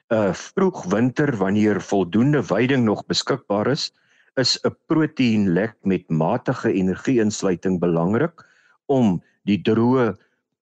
uh, 0.09 0.33
vroeg 0.33 0.83
winter 0.89 1.35
wanneer 1.37 1.81
voldoende 1.81 2.43
veiding 2.43 2.83
nog 2.83 3.05
beskikbaar 3.05 3.67
is, 3.67 3.91
is 4.35 4.57
'n 4.63 4.75
proteïenlek 4.87 5.75
met 5.83 6.09
matige 6.09 6.73
energie-insluiting 6.73 7.79
belangrik 7.79 8.45
om 8.85 9.21
die 9.43 9.61
droë 9.61 10.15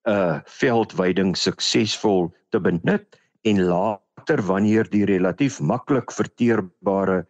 uh 0.07 0.39
veldveiding 0.45 1.35
suksesvol 1.35 2.31
te 2.49 2.59
benut 2.59 3.19
en 3.43 3.63
later 3.67 4.41
wanneer 4.41 4.87
die 4.89 5.05
relatief 5.05 5.59
maklik 5.59 6.11
verteerbare 6.11 7.25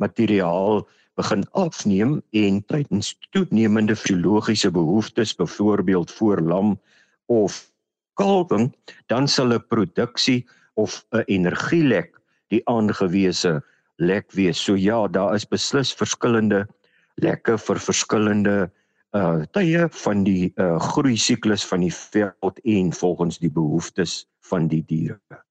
materiaal 0.00 0.88
begin 1.16 1.44
afneem 1.52 2.22
en 2.30 2.60
tydens 2.72 3.14
toenemende 3.30 3.96
fisiologiese 3.96 4.70
behoeftes 4.70 5.34
byvoorbeeld 5.36 6.10
voor 6.10 6.40
lam 6.40 6.80
of 7.26 7.70
kalwing 8.14 8.72
dan 9.06 9.28
sal 9.28 9.52
'n 9.52 9.66
produksie 9.68 10.46
of 10.76 11.04
'n 11.12 11.24
energielek 11.26 12.14
die 12.52 12.62
aangewese 12.64 13.62
lek 13.96 14.32
wees. 14.32 14.58
So 14.64 14.74
ja, 14.74 15.06
daar 15.08 15.34
is 15.34 15.48
beslis 15.48 15.94
verskillende 15.94 16.66
lekke 17.14 17.58
vir 17.58 17.80
verskillende 17.80 18.70
uh 19.16 19.44
tye 19.56 19.88
van 20.04 20.24
die 20.24 20.52
uh 20.60 20.76
groei 20.92 21.16
siklus 21.16 21.64
van 21.64 21.80
die 21.80 21.94
veld 21.94 22.60
en 22.64 22.92
volgens 22.92 23.38
die 23.38 23.50
behoeftes 23.50 24.26
van 24.50 24.68
die 24.68 24.84
diere. 24.86 25.42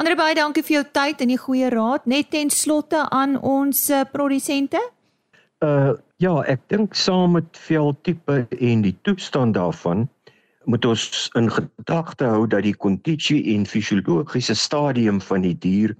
Andre 0.00 0.16
baie 0.16 0.34
dankie 0.34 0.64
vir 0.64 0.80
jou 0.80 0.84
tyd 0.92 1.20
en 1.20 1.30
die 1.30 1.38
goeie 1.38 1.68
raad. 1.70 2.06
Net 2.06 2.30
ten 2.32 2.50
slotte 2.50 3.04
aan 3.10 3.36
ons 3.38 3.90
uh, 3.90 4.02
produsente. 4.12 4.80
Uh 5.62 5.94
ja, 6.22 6.34
ek 6.46 6.60
dink 6.70 6.94
saam 6.94 7.32
met 7.36 7.58
veldtipe 7.58 8.46
en 8.58 8.82
die 8.82 8.94
toestand 9.02 9.54
daarvan 9.54 10.08
moet 10.64 10.84
ons 10.84 11.30
in 11.38 11.50
gedagte 11.50 12.24
hou 12.24 12.46
dat 12.46 12.62
die 12.66 12.76
kondisie 12.76 13.40
en 13.54 13.66
fisiologiese 13.66 14.54
stadium 14.54 15.20
van 15.20 15.42
die 15.46 15.56
dier 15.58 15.96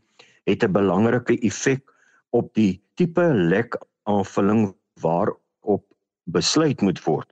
het 0.47 0.65
'n 0.65 0.73
belangrike 0.73 1.39
effek 1.41 1.83
op 2.31 2.55
die 2.55 2.81
tipe 2.95 3.27
lek 3.35 3.77
aanvulling 4.05 4.75
waarop 5.01 5.85
besluit 6.25 6.81
moet 6.81 7.03
word. 7.05 7.29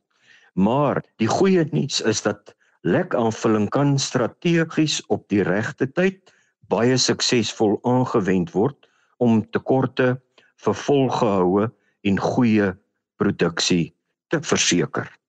Maar 0.55 1.03
die 1.17 1.29
goeie 1.29 1.65
nuus 1.73 2.01
is 2.01 2.23
dat 2.23 2.55
lek 2.83 3.15
aanvulling 3.15 3.69
kan 3.71 3.99
strategies 3.99 5.01
op 5.07 5.29
die 5.29 5.43
regte 5.43 5.87
tyd 5.87 6.33
baie 6.69 6.97
suksesvol 6.97 7.79
aangewend 7.83 8.53
word 8.55 8.89
om 9.19 9.43
tekorte 9.51 10.21
vir 10.65 10.75
volgehoue 10.75 11.71
en 12.03 12.19
goeie 12.19 12.73
produksie 13.17 13.95
te 14.29 14.41
verseker. 14.43 15.20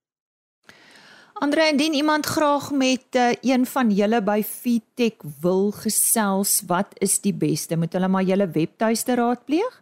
Andre, 1.42 1.68
indien 1.72 1.94
iemand 1.94 2.26
graag 2.26 2.72
met 2.72 3.16
uh, 3.18 3.32
een 3.42 3.66
van 3.66 3.90
julle 3.90 4.20
by 4.22 4.44
Fitech 4.46 5.24
wil 5.42 5.72
gesels, 5.74 6.60
wat 6.70 6.92
is 7.02 7.16
die 7.24 7.34
beste? 7.34 7.78
Moet 7.82 7.96
hulle 7.98 8.10
maar 8.14 8.28
julle 8.30 8.46
webtuiste 8.54 9.16
raadpleeg? 9.18 9.80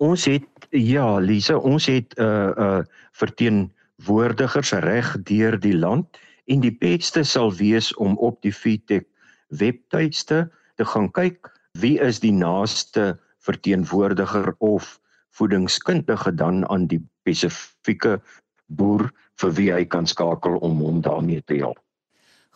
Ons 0.00 0.24
het 0.24 0.68
ja, 0.72 1.18
Lise, 1.20 1.58
ons 1.60 1.88
het 1.92 2.16
'n 2.16 2.22
uh, 2.22 2.48
eh, 2.48 2.56
'n 2.56 2.62
uh, 2.62 2.78
eh, 2.78 2.84
verteenwoordigers 3.12 4.72
reg 4.88 5.16
deur 5.22 5.60
die 5.60 5.76
land 5.76 6.08
en 6.46 6.60
die 6.60 6.72
beste 6.72 7.22
sal 7.24 7.52
wees 7.52 7.92
om 7.94 8.16
op 8.16 8.40
die 8.40 8.52
Fitech 8.52 9.04
webtuiste 9.48 10.48
te 10.76 10.84
gaan 10.84 11.10
kyk 11.10 11.52
wie 11.72 12.00
is 12.00 12.20
die 12.20 12.32
naaste 12.32 13.20
verteenwoordiger 13.38 14.54
of 14.58 15.00
voedingskundige 15.30 16.34
dan 16.34 16.68
aan 16.68 16.86
die 16.86 17.04
spesifieke 17.20 18.20
boer 18.66 19.12
vir 19.40 19.58
wie 19.58 19.72
hy 19.72 19.84
kan 19.84 20.06
skakel 20.06 20.56
om 20.64 20.80
hom 20.80 21.02
daarmee 21.04 21.42
te 21.44 21.60
help. 21.60 21.80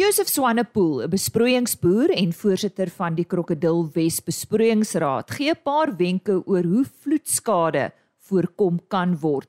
Josef 0.01 0.29
Swanepoel, 0.29 1.03
'n 1.03 1.11
besproeiingsboer 1.11 2.11
en 2.11 2.33
voorsitter 2.33 2.91
van 2.91 3.15
die 3.15 3.25
Krokodil 3.25 3.91
Wes 3.95 4.23
Besproeiingsraad, 4.23 5.31
gee 5.31 5.51
'n 5.51 5.63
paar 5.63 5.97
wenke 5.97 6.43
oor 6.47 6.65
hoe 6.65 6.85
vloedskade 7.01 7.93
voorkom 8.19 8.81
kan 8.89 9.19
word. 9.19 9.49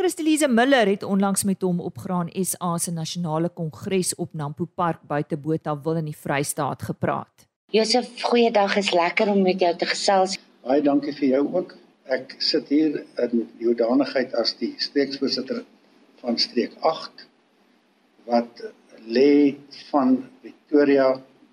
Christelise 0.00 0.48
Miller 0.48 0.86
het 0.86 1.02
onlangs 1.02 1.42
met 1.44 1.60
hom 1.60 1.80
op 1.84 1.98
Graan 1.98 2.30
SA 2.32 2.78
se 2.80 2.90
nasionale 2.90 3.50
kongres 3.52 4.14
op 4.14 4.30
Nampo 4.32 4.64
Park 4.64 5.02
buite 5.04 5.36
Botawil 5.36 5.98
in 6.00 6.06
die 6.08 6.16
Vrystaat 6.16 6.86
gepraat. 6.88 7.44
Josef, 7.68 8.08
goeiedag, 8.22 8.78
is 8.80 8.88
lekker 8.96 9.28
om 9.28 9.42
met 9.44 9.60
jou 9.60 9.74
te 9.76 9.90
gesels. 9.90 10.38
Baie 10.64 10.80
dankie 10.80 11.12
vir 11.18 11.28
jou 11.34 11.42
ook. 11.58 11.76
Ek 12.16 12.32
sit 12.40 12.72
hier 12.72 12.96
in 13.26 13.44
die 13.58 13.68
hoedanigheid 13.68 14.32
as 14.40 14.54
die 14.62 14.72
streeksvoorsitter 14.80 15.66
van 16.22 16.40
streek 16.40 16.80
8 16.80 17.26
wat 18.32 18.64
lê 19.04 19.58
van 19.90 20.16
Victoria 20.40 21.10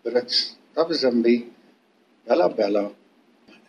Brits, 0.07 0.53
Tabazimbi, 0.71 1.41
Bella 2.23 2.47
Bella, 2.47 2.87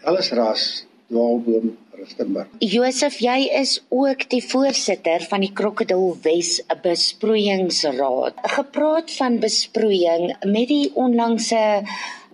Ellisras, 0.07 0.85
Dwaalboom, 1.09 1.71
Rustenburg. 1.97 2.49
Josef, 2.61 3.15
jy 3.25 3.47
is 3.57 3.79
ook 3.89 4.27
die 4.29 4.43
voorsitter 4.45 5.23
van 5.31 5.41
die 5.41 5.53
Krokodil 5.57 6.11
Wes 6.21 6.59
besproeiingsraad. 6.83 8.43
Gepraat 8.57 9.15
van 9.17 9.39
besproeiing 9.41 10.35
met 10.45 10.67
die 10.69 10.91
onlangse 11.01 11.63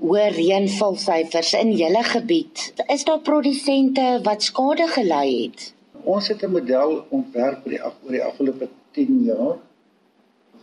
hoë 0.00 0.24
reënvalsyfers 0.34 1.52
in 1.60 1.70
julle 1.78 2.02
gebied. 2.08 2.64
Is 2.90 3.06
daar 3.06 3.20
produsente 3.28 4.06
wat 4.26 4.42
skade 4.42 4.88
gely 4.96 5.28
het? 5.30 5.68
Ons 6.02 6.32
het 6.32 6.42
'n 6.42 6.50
model 6.52 7.04
ontwerp 7.10 7.62
vir 7.62 7.76
die 7.76 7.82
oor 7.84 8.16
die 8.16 8.24
afgelope 8.30 8.68
10 8.98 9.20
jaar 9.28 9.58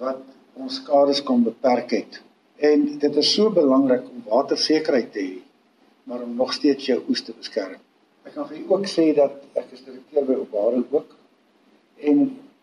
wat 0.04 0.26
ons 0.54 0.82
skades 0.84 1.24
kan 1.24 1.44
beperk 1.44 1.96
het. 1.96 2.20
En 2.60 2.84
dit 3.00 3.16
is 3.16 3.34
so 3.34 3.50
belangrik 3.50 4.04
om 4.04 4.24
watersekerheid 4.28 5.12
te 5.14 5.20
hê, 5.20 5.40
maar 6.04 6.22
om 6.22 6.36
nog 6.36 6.54
steeds 6.54 6.86
jou 6.86 7.00
oes 7.08 7.24
te 7.24 7.34
beskerm. 7.38 7.80
Ek 8.26 8.36
kan 8.36 8.48
vir 8.50 8.58
u 8.62 8.66
ook 8.76 8.86
sê 8.90 9.08
dat 9.18 9.40
ek 9.58 9.72
is 9.78 9.86
direkteur 9.86 10.28
by 10.28 10.38
Obare 10.44 10.84
ook 10.92 11.16
en 12.12 12.22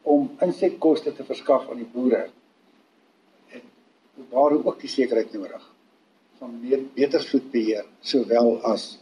om 0.09 0.29
insetkoste 0.45 1.13
te 1.15 1.27
verskaf 1.27 1.69
aan 1.71 1.83
die 1.83 1.91
boere 1.93 2.29
het 3.55 3.67
Obare 4.21 4.61
ook 4.65 4.79
die 4.81 4.93
sekerheid 4.93 5.35
nodig 5.35 5.67
van 6.39 6.55
meer 6.63 6.87
beter 6.95 7.25
vloedbeheer 7.31 7.85
sowel 8.01 8.57
as 8.73 8.95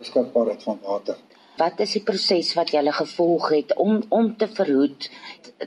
beskikbaarheid 0.00 0.62
van 0.62 0.78
water 0.86 1.18
wat 1.60 1.80
is 1.84 1.92
die 1.98 2.02
proses 2.06 2.54
wat 2.56 2.72
julle 2.74 2.92
gevolg 2.96 3.50
het 3.52 3.74
om 3.84 4.00
om 4.08 4.30
te 4.40 4.48
verhoed 4.58 5.08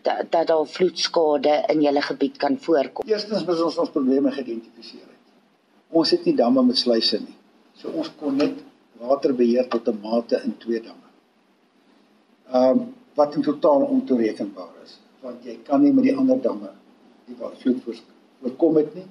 dat 0.01 0.32
dat 0.34 0.48
daar 0.50 0.65
vloedskade 0.75 1.53
in 1.74 1.82
julle 1.86 2.01
gebied 2.01 2.38
kan 2.38 2.58
voorkom? 2.60 3.06
Eerstens 3.08 3.46
moet 3.46 3.62
ons 3.62 3.77
ons 3.84 3.92
probleme 3.94 4.32
geïdentifiseer 4.32 5.06
het. 5.06 5.34
Ons 5.89 6.13
het 6.15 6.25
nie 6.25 6.36
damme 6.36 6.63
met 6.65 6.77
sluise 6.77 7.20
nie. 7.22 7.36
So 7.77 7.94
ons 8.01 8.10
kon 8.20 8.39
net 8.42 8.62
water 9.00 9.33
beheer 9.35 9.67
tot 9.67 9.88
'n 9.88 10.00
mate 10.01 10.41
in 10.43 10.57
twee 10.57 10.81
damme. 10.81 11.09
Ehm 12.51 12.79
um, 12.79 12.93
wat 13.13 13.35
in 13.35 13.41
totaal 13.41 13.81
ontoerekenbaar 13.81 14.73
is, 14.83 15.00
want 15.21 15.43
jy 15.43 15.59
kan 15.63 15.81
nie 15.81 15.93
met 15.93 16.03
die 16.03 16.15
ander 16.15 16.41
damme 16.41 16.71
die 17.25 17.35
vloed 17.38 18.03
voorkom 18.41 18.75
het 18.75 18.93
nie. 18.95 19.05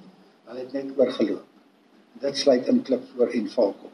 Hulle 0.45 0.59
het 0.59 0.73
net 0.73 0.97
oorgeloop. 0.97 1.45
Dit 2.21 2.37
sluit 2.37 2.67
in 2.67 2.81
klip 2.81 3.03
voor 3.15 3.27
en 3.27 3.49
valkop. 3.49 3.91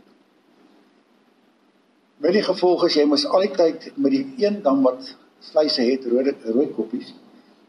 Met 2.17 2.33
die 2.35 2.43
gevolg 2.43 2.85
is 2.85 2.97
jy 2.99 3.05
mos 3.07 3.25
altyd 3.25 3.91
met 3.95 4.11
die 4.11 4.25
een 4.37 4.61
dam 4.61 4.81
wat 4.83 5.15
sluise 5.39 5.81
het 5.81 6.05
rooi 6.05 6.33
rooi 6.43 6.67
koppies, 6.75 7.13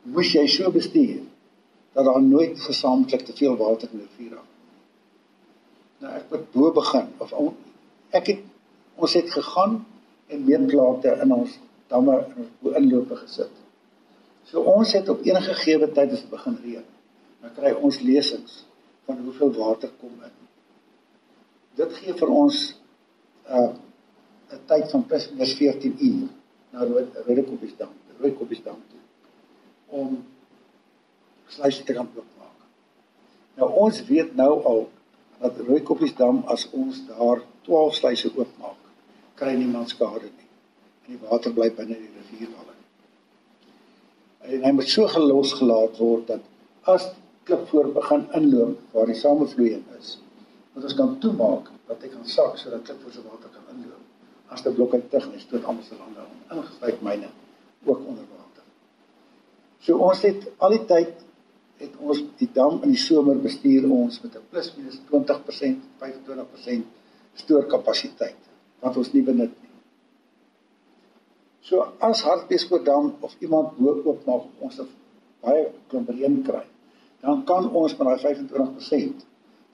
moes 0.02 0.32
jy 0.34 0.46
so 0.50 0.70
bestuur 0.74 1.20
dat 1.94 2.04
daar 2.04 2.22
nooit 2.22 2.60
gesamentlik 2.60 3.22
te 3.26 3.36
veel 3.36 3.56
water 3.56 3.88
in 3.92 3.98
die 3.98 4.06
rivier 4.08 4.34
raak. 4.36 4.48
Nou 6.00 6.14
ek 6.16 6.34
het 6.34 6.50
bo 6.54 6.72
begin 6.72 7.12
of 7.18 7.32
ek 8.16 8.32
het 8.32 8.46
ons 9.00 9.14
het 9.16 9.30
gegaan 9.32 9.80
en 10.30 10.44
meetplate 10.44 11.14
in 11.24 11.32
ons 11.34 11.58
damme 11.90 12.16
in 12.36 12.48
ons 12.62 12.76
inlope 12.78 13.16
gesit. 13.22 13.52
So 14.50 14.62
ons 14.66 14.92
het 14.92 15.08
op 15.08 15.22
enige 15.26 15.54
gegee 15.54 15.90
tyd 15.94 16.12
as 16.14 16.24
dit 16.24 16.30
begin 16.30 16.58
reën, 16.64 16.86
dan 17.42 17.54
kry 17.56 17.72
ons 17.72 18.00
lesings 18.02 18.64
van 19.06 19.22
hoeveel 19.24 19.52
water 19.56 19.90
kom 20.00 20.12
in. 20.26 20.36
Dit 21.80 21.94
gee 22.00 22.14
vir 22.18 22.34
ons 22.42 22.58
uh 23.48 23.70
'n 24.50 24.60
tyd 24.66 24.90
van 24.90 25.04
plus 25.06 25.30
minus 25.30 25.52
14 25.54 25.96
uur 25.98 26.28
na 26.72 26.84
Rooikoppiesdam, 27.26 27.92
Rooikoppiesdam 28.18 28.78
toe 28.90 28.98
om 29.90 30.24
sluise 31.46 31.84
te 31.84 31.92
kan 31.92 32.08
oopmaak. 32.14 32.66
Nou 33.58 33.70
ons 33.84 34.02
weet 34.06 34.34
nou 34.34 34.52
al 34.64 34.82
dat 35.40 35.58
Rooikoppiesdam 35.66 36.42
as 36.52 36.66
ons 36.76 37.00
daar 37.08 37.42
12 37.68 37.94
sluise 37.94 38.30
oopmaak, 38.36 38.78
kry 39.40 39.54
niemand 39.56 39.88
skade 39.92 40.28
nie. 40.28 40.48
En 41.06 41.14
die 41.14 41.20
water 41.22 41.54
bly 41.56 41.70
binne 41.76 41.96
die 41.96 42.10
rivierwalle. 42.18 42.76
En 44.50 44.66
hy 44.66 44.72
moet 44.76 44.92
so 44.92 45.08
gelos 45.08 45.54
gelaat 45.56 45.96
word 46.02 46.28
dat 46.34 46.44
as 46.92 47.08
klip 47.48 47.66
voor 47.72 47.88
begin 47.96 48.26
inloop 48.36 48.92
waar 48.92 49.08
die 49.08 49.16
samevloeiing 49.18 49.84
is, 49.98 50.18
dat 50.74 50.84
ons 50.90 50.98
kan 50.98 51.16
toemaak 51.24 51.72
dat 51.88 52.04
hy 52.04 52.12
kan 52.12 52.28
sak 52.28 52.60
sodat 52.60 52.84
klip 52.86 53.00
voor 53.02 53.16
se 53.16 53.24
water 53.24 53.50
kan 53.54 53.74
inloop 53.74 54.54
as 54.54 54.64
die 54.66 54.74
blokke 54.74 55.00
tegnies 55.12 55.46
tot 55.50 55.64
almal 55.64 55.86
se 55.86 55.96
lande 55.96 56.26
ingesluit 56.50 57.02
myne 57.06 57.28
ook 57.86 57.98
onder 57.98 58.26
water. 58.26 58.64
So 59.80 59.98
ons 60.10 60.22
het 60.26 60.48
al 60.58 60.76
die 60.76 60.84
tyd 60.90 61.26
het 61.80 61.96
ons 61.98 62.22
die 62.38 62.48
dam 62.52 62.82
in 62.84 62.92
die 62.94 63.00
somer 63.00 63.38
bestuur 63.40 63.88
ons 63.88 64.20
met 64.22 64.36
'n 64.36 64.46
plus 64.50 64.72
minus 64.76 65.00
20%, 65.10 65.82
25% 65.98 66.84
stoorkapasiteit 67.42 68.40
wat 68.80 68.96
ons 68.96 69.12
nie 69.12 69.22
benut 69.22 69.52
nie. 69.62 69.70
So 71.60 71.92
as 71.98 72.22
Hartbeespoort 72.22 72.84
dam 72.84 73.14
of 73.20 73.36
iemand 73.38 73.76
bo 73.76 74.02
oopmaak 74.04 74.44
ons 74.58 74.76
het 74.76 74.88
baie 75.40 75.68
klomp 75.88 76.08
reën 76.08 76.42
kry, 76.42 76.64
dan 77.20 77.44
kan 77.44 77.70
ons 77.70 77.96
met 77.98 78.06
daai 78.08 78.34
25% 78.34 79.24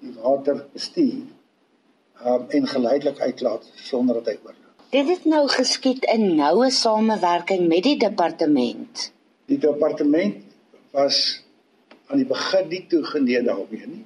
die 0.01 0.13
water 0.23 0.67
bestuur 0.73 1.25
um, 2.25 2.47
en 2.49 2.67
geleidelik 2.67 3.19
uitlaat 3.19 3.71
sonder 3.75 4.15
dat 4.15 4.27
hy 4.27 4.39
oorloop. 4.43 4.63
Dit 4.91 5.09
het 5.09 5.25
nou 5.25 5.49
geskied 5.49 6.05
in 6.13 6.37
noue 6.37 6.71
samewerking 6.71 7.67
met 7.69 7.83
die 7.83 7.97
departement. 7.99 9.13
Die 9.47 9.59
departement 9.59 10.45
was 10.95 11.46
aan 12.07 12.23
die 12.23 12.27
begin 12.27 12.69
nie 12.69 12.87
toegeneem 12.87 13.45
daarmee 13.45 13.87
nie. 13.87 14.05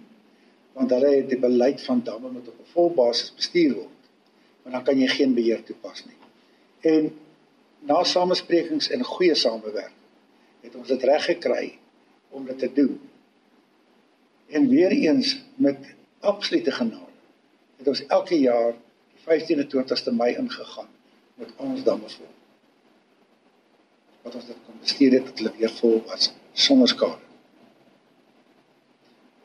Want 0.72 0.90
hulle 0.90 1.14
het 1.16 1.28
die 1.28 1.38
beleid 1.38 1.82
van 1.82 2.02
damme 2.04 2.30
met 2.30 2.48
op 2.48 2.58
'n 2.58 2.72
volbasis 2.72 3.34
bestuur 3.34 3.74
word. 3.74 4.00
Maar 4.62 4.72
dan 4.72 4.82
kan 4.82 4.98
jy 4.98 5.08
geen 5.08 5.34
beheer 5.34 5.62
toepas 5.62 6.04
nie. 6.04 6.18
En 6.80 7.12
na 7.78 8.04
samesprekings 8.04 8.90
en 8.90 9.04
goeie 9.04 9.34
samewerking 9.34 9.98
het 10.60 10.74
ons 10.74 10.88
dit 10.88 11.02
reg 11.02 11.24
gekry 11.24 11.78
om 12.28 12.44
dit 12.44 12.58
te 12.58 12.72
doen. 12.72 13.00
En 14.46 14.68
weer 14.68 14.90
eens 14.90 15.40
met 15.54 15.94
absolute 16.20 16.70
genade 16.70 17.08
het 17.76 17.88
ons 17.88 18.06
elke 18.06 18.40
jaar 18.40 18.74
15de 19.24 19.66
20ste 19.66 20.12
Mei 20.12 20.34
ingegaan 20.36 20.88
met 21.34 21.48
ons 21.56 21.82
damme 21.82 22.08
vol. 22.08 22.28
Wat 24.22 24.34
ons 24.34 24.46
dit 24.46 24.56
kon 24.66 24.80
bestuur 24.80 25.12
het 25.16 25.24
dat 25.24 25.38
hulle 25.38 25.52
weer 25.56 25.72
vol 25.80 26.02
was 26.06 26.32
sonder 26.52 26.88
skade. 26.88 27.29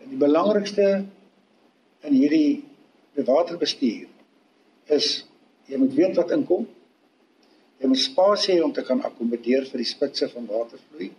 En 0.06 0.12
die 0.14 0.22
belangrikste 0.22 0.88
in 2.06 2.14
hierdie 2.14 2.62
waterbestuur 3.26 4.06
is 4.94 5.08
jy 5.66 5.80
moet 5.82 5.96
weet 5.98 6.20
wat 6.20 6.34
inkom. 6.36 6.68
Jy 7.82 7.90
moet 7.90 8.04
spasie 8.04 8.54
hê 8.54 8.62
om 8.62 8.74
te 8.74 8.84
kan 8.86 9.02
akkommodeer 9.02 9.66
vir 9.66 9.82
die 9.82 9.90
spitse 9.90 10.30
van 10.30 10.46
watervloei. 10.52 11.10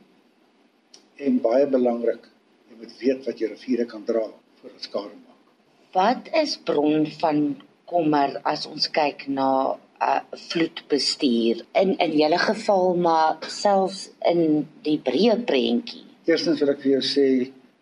En 1.26 1.40
baie 1.42 1.66
belangrik, 1.72 2.28
jy 2.70 2.78
moet 2.78 2.94
weet 3.00 3.26
wat 3.26 3.42
jou 3.42 3.50
riviere 3.50 3.88
kan 3.90 4.06
dra 4.06 4.22
voor 4.60 4.70
dit 4.70 4.86
skade 4.86 5.18
maak. 5.18 5.50
Wat 5.96 6.30
is 6.44 6.54
bron 6.70 7.10
van 7.18 7.42
kommer 7.90 8.38
as 8.46 8.68
ons 8.70 8.86
kyk 8.94 9.26
na 9.26 9.50
uh, 9.74 10.22
vloedbestuur 10.46 11.66
in 11.82 11.96
in 12.06 12.16
julle 12.22 12.38
geval 12.46 12.94
maar 13.02 13.50
selfs 13.50 14.06
in 14.30 14.68
die 14.86 14.98
breë 15.02 15.40
prentjie. 15.50 16.04
Eerstens 16.30 16.62
wil 16.62 16.76
ek 16.76 16.82
vir 16.86 16.98
jou 17.00 17.04
sê 17.10 17.28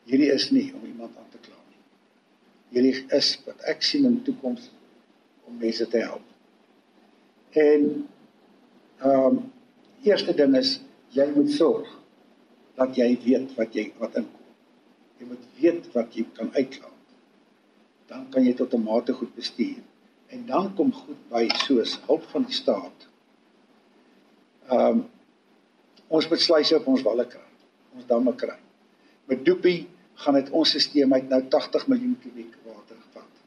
hierdie 0.08 0.30
is 0.32 0.50
nie 0.52 0.68
om 0.74 0.84
iemand 0.86 1.16
aan 1.16 1.30
te 1.32 1.40
kla 1.40 1.56
nie. 1.56 1.82
Hierdie 2.76 2.94
is 3.16 3.34
wat 3.46 3.64
ek 3.70 3.82
sien 3.86 4.06
in 4.08 4.20
toekoms 4.26 4.70
om 5.48 5.58
mense 5.60 5.86
te 5.88 6.02
help. 6.04 6.24
En 7.54 8.08
ehm 9.04 9.26
um, 9.26 9.42
eerste 10.04 10.34
ding 10.36 10.56
is 10.58 10.78
jy 11.16 11.24
moet 11.32 11.50
sorg 11.50 11.88
dat 12.76 12.96
jy 12.98 13.06
weet 13.24 13.54
wat 13.56 13.76
jy 13.76 13.86
wat 14.00 14.18
inkom. 14.20 14.50
Jy 15.20 15.28
moet 15.30 15.46
weet 15.60 15.86
wat 15.94 16.16
jy 16.16 16.26
kan 16.36 16.50
uitklaar. 16.52 16.92
Dan 18.10 18.26
kan 18.30 18.44
jy 18.44 18.52
tot 18.58 18.74
'n 18.74 18.84
mate 18.84 19.12
goed 19.12 19.34
bestuur. 19.34 19.80
En 20.28 20.46
dan 20.46 20.74
kom 20.74 20.92
goed 20.92 21.28
by 21.30 21.48
soos 21.64 21.98
hulp 22.06 22.24
van 22.32 22.44
die 22.44 22.54
staat. 22.54 23.08
Ehm 24.68 24.80
um, 24.88 25.04
ons 26.08 26.28
moet 26.28 26.40
sluise 26.40 26.76
op 26.76 26.86
ons 26.86 27.02
walle 27.02 27.26
kry. 27.26 27.48
Ons 27.94 28.06
damme 28.06 28.34
kry. 28.34 28.58
Met 29.26 29.44
Doopie 29.44 29.88
gaan 30.22 30.38
dit 30.38 30.50
ons 30.50 30.70
stelsel 30.70 31.12
uit 31.12 31.28
nou 31.28 31.42
80 31.56 31.86
miljoen 31.92 32.16
kubiek 32.22 32.54
water 32.66 32.96
gevat. 32.96 33.42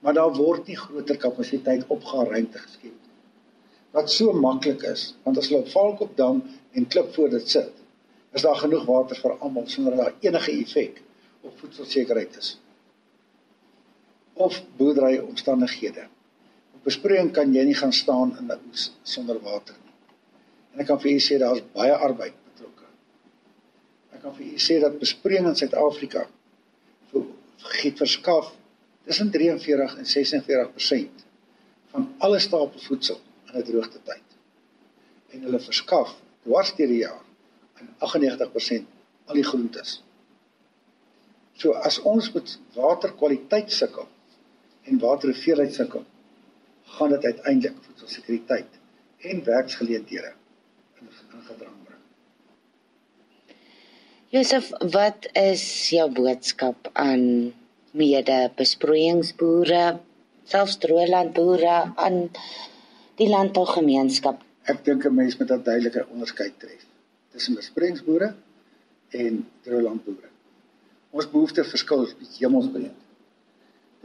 Maar 0.00 0.14
daar 0.14 0.32
word 0.36 0.66
nie 0.66 0.78
groter 0.78 1.16
kapasiteit 1.16 1.84
opgaar 1.88 2.26
ruimte 2.26 2.58
geskep 2.58 2.94
nie. 2.94 3.16
Wat 3.90 4.10
so 4.10 4.32
maklik 4.32 4.82
is, 4.86 5.14
want 5.24 5.38
as 5.38 5.50
hulle 5.50 5.64
op 5.64 5.70
Valkop 5.74 6.16
dam 6.16 6.42
en 6.72 6.86
klip 6.86 7.14
voor 7.14 7.30
dit 7.30 7.48
sit, 7.48 7.72
is 8.32 8.42
daar 8.46 8.58
genoeg 8.62 8.86
water 8.86 9.18
vir 9.18 9.38
almal 9.38 9.66
sonder 9.66 9.96
dat 9.98 10.26
enige 10.26 10.52
effek 10.62 11.02
op 11.42 11.58
voedselsekerheid 11.58 12.36
is 12.38 12.58
of 14.40 14.62
boerdery 14.76 15.18
omstandighede. 15.18 16.06
Op 16.74 16.84
besproeiing 16.88 17.32
kan 17.36 17.52
jy 17.52 17.66
nie 17.68 17.76
gaan 17.76 17.92
staan 17.92 18.36
in 18.38 18.46
'n 18.48 18.60
oes 18.70 18.92
sonder 19.02 19.40
water 19.44 19.76
nie. 19.84 19.94
En 20.72 20.80
ek 20.80 20.86
kan 20.86 21.00
vir 21.00 21.10
u 21.10 21.18
sê 21.20 21.38
daar's 21.38 21.62
baie 21.74 21.92
arbeid. 21.92 22.39
Ek 24.20 24.26
kan 24.26 24.34
vir 24.36 24.50
u 24.52 24.58
sê 24.60 24.74
dat 24.82 24.98
besproeiing 25.00 25.46
in 25.48 25.54
Suid-Afrika 25.56 26.26
vir 27.08 27.22
giet 27.80 28.02
verskaf 28.02 28.50
tussen 29.08 29.30
43 29.32 29.94
en 29.96 30.08
46% 30.10 31.22
van 31.94 32.04
alle 32.26 32.40
stapelvoedsel 32.44 33.16
in 33.48 33.56
'n 33.56 33.64
droogte 33.70 34.02
tyd. 34.04 34.36
En 35.32 35.46
hulle 35.48 35.60
verskaf 35.60 36.12
dwars 36.44 36.74
deur 36.76 36.92
die 36.92 37.00
jaar 37.00 37.24
in 37.80 37.88
98% 37.98 38.84
al 39.24 39.40
die 39.40 39.48
groentes. 39.52 40.02
So 41.56 41.72
as 41.72 41.98
ons 42.12 42.28
met 42.36 42.58
waterkwaliteit 42.76 43.72
sukkel 43.72 44.08
en 44.84 44.98
waterhoeveelheid 44.98 45.74
sukkel, 45.74 46.04
gaan 46.84 47.16
dit 47.16 47.24
uiteindelik 47.24 47.76
voedselsekuriteit 47.86 48.80
en 49.32 49.44
werksgeleenthede 49.44 50.34
in 51.00 51.08
gedrang 51.48 51.84
bring. 51.84 51.89
Josef, 54.30 54.68
wat 54.94 55.26
is 55.34 55.62
jou 55.90 56.04
boodskap 56.14 56.90
aan 56.92 57.22
mede 57.98 58.36
besproeiingsboere, 58.54 59.80
selfs 60.46 60.76
droëlandboere 60.84 61.72
aan 62.04 62.20
die 63.18 63.26
landbougemeenskap. 63.26 64.38
Ek 64.70 64.84
dink 64.86 65.08
'n 65.10 65.14
mens 65.18 65.34
moet 65.40 65.50
'n 65.50 65.66
duidelike 65.66 66.06
onderskeid 66.12 66.54
tref 66.62 66.86
tussen 67.32 67.58
besproeiingsboere 67.58 68.30
en 69.10 69.42
droëlandboere. 69.66 70.30
Ons 71.10 71.30
behoefte 71.30 71.64
verskil 71.64 72.06
hemelsbreed. 72.38 72.98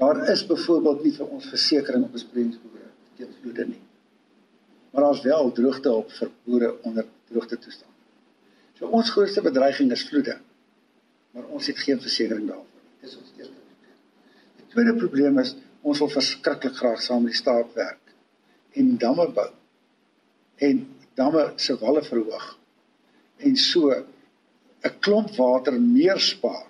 Daar 0.02 0.30
is 0.30 0.46
byvoorbeeld 0.46 1.04
nie 1.04 1.14
vir 1.14 1.28
ons 1.28 1.46
versekerings 1.46 2.06
op 2.06 2.12
besproeiingsboere 2.12 2.90
teen 3.18 3.36
vloede 3.42 3.66
nie. 3.68 3.84
Maar 4.92 5.04
daar's 5.04 5.22
wel 5.22 5.52
droogte 5.52 5.92
op 5.94 6.12
vir 6.12 6.32
boere 6.44 6.78
onder 6.82 7.06
droogte 7.30 7.60
toestand. 7.60 7.95
So 8.80 8.88
ons 8.88 9.12
grootste 9.16 9.42
bedreiging 9.42 9.92
is 9.92 10.08
vloede. 10.08 10.40
Maar 11.32 11.46
ons 11.56 11.68
het 11.68 11.80
geen 11.80 12.02
versekerings 12.02 12.48
daarvoor. 12.48 12.82
Dis 13.02 13.16
ons 13.18 13.32
eerste 13.38 13.64
tweede 14.76 14.96
probleem 15.00 15.40
is 15.40 15.54
ons 15.86 16.02
wil 16.04 16.12
verskriklik 16.12 16.76
graag 16.76 17.02
saam 17.04 17.24
met 17.24 17.36
die 17.36 17.40
staat 17.40 17.72
werk 17.78 18.14
en 18.76 18.96
damme 19.00 19.30
bou 19.38 19.48
en 20.68 20.82
damme 21.16 21.46
se 21.66 21.76
walle 21.80 22.04
verhoog 22.04 22.48
en 23.48 23.56
so 23.56 23.92
'n 23.96 24.96
klomp 25.06 25.32
water 25.38 25.80
meer 25.80 26.20
spaar 26.20 26.68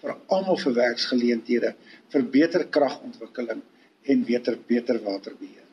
vir 0.00 0.16
almal 0.36 0.58
vir 0.64 0.74
werksgeleenthede 0.80 1.74
vir 2.12 2.22
beter 2.38 2.64
kragontwikkeling 2.76 3.60
en 4.02 4.24
beter 4.24 4.56
beter 4.66 4.98
waterbeheer. 5.04 5.66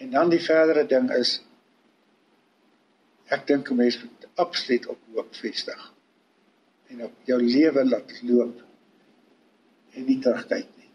En 0.00 0.10
dan 0.10 0.30
die 0.30 0.40
verdere 0.40 0.86
ding 0.86 1.10
is 1.10 1.42
ek 3.34 3.46
dink 3.46 3.70
'n 3.70 3.76
mens 3.76 3.98
moet 4.02 4.26
absoluut 4.34 4.86
op 4.86 4.98
hoop 5.14 5.34
vestig 5.34 5.92
en 6.86 7.04
op 7.04 7.12
jou 7.24 7.40
lewe 7.42 7.84
laat 7.84 8.12
loop 8.22 8.62
en 9.94 10.04
nie 10.04 10.18
terugkyk 10.18 10.68
nie. 10.76 10.90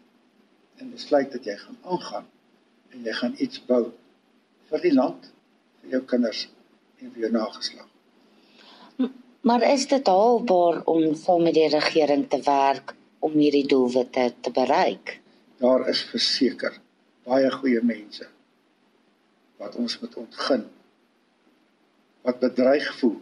En 0.80 0.90
besluit 0.90 1.32
dat 1.32 1.44
jy 1.44 1.56
gaan 1.56 1.78
aangaan 1.82 2.26
en 2.90 3.04
jy 3.04 3.12
gaan 3.12 3.34
iets 3.38 3.64
bou 3.66 3.92
vir 4.70 4.80
die 4.80 4.94
land, 4.94 5.32
vir 5.80 5.96
jou 5.96 6.02
kinders 6.14 6.48
en 7.00 7.10
vir 7.12 7.26
jou 7.26 7.32
nageslag. 7.32 7.88
Maar 9.42 9.62
is 9.72 9.88
dit 9.90 10.06
haalbaar 10.06 10.84
om 10.86 11.14
saam 11.18 11.42
met 11.42 11.54
die 11.54 11.68
regering 11.68 12.28
te 12.30 12.38
werk 12.46 12.94
om 13.18 13.32
hierdie 13.32 13.66
doelwitte 13.66 14.28
te 14.40 14.50
bereik? 14.54 15.18
Daar 15.58 15.88
is 15.90 16.02
verseker 16.10 16.78
baie 17.26 17.50
goeie 17.50 17.82
mense 17.82 18.28
wat 19.58 19.74
ons 19.78 19.98
moet 20.00 20.14
ontgin 20.22 20.64
wat 22.22 22.40
bedreig 22.40 22.88
voel 23.00 23.20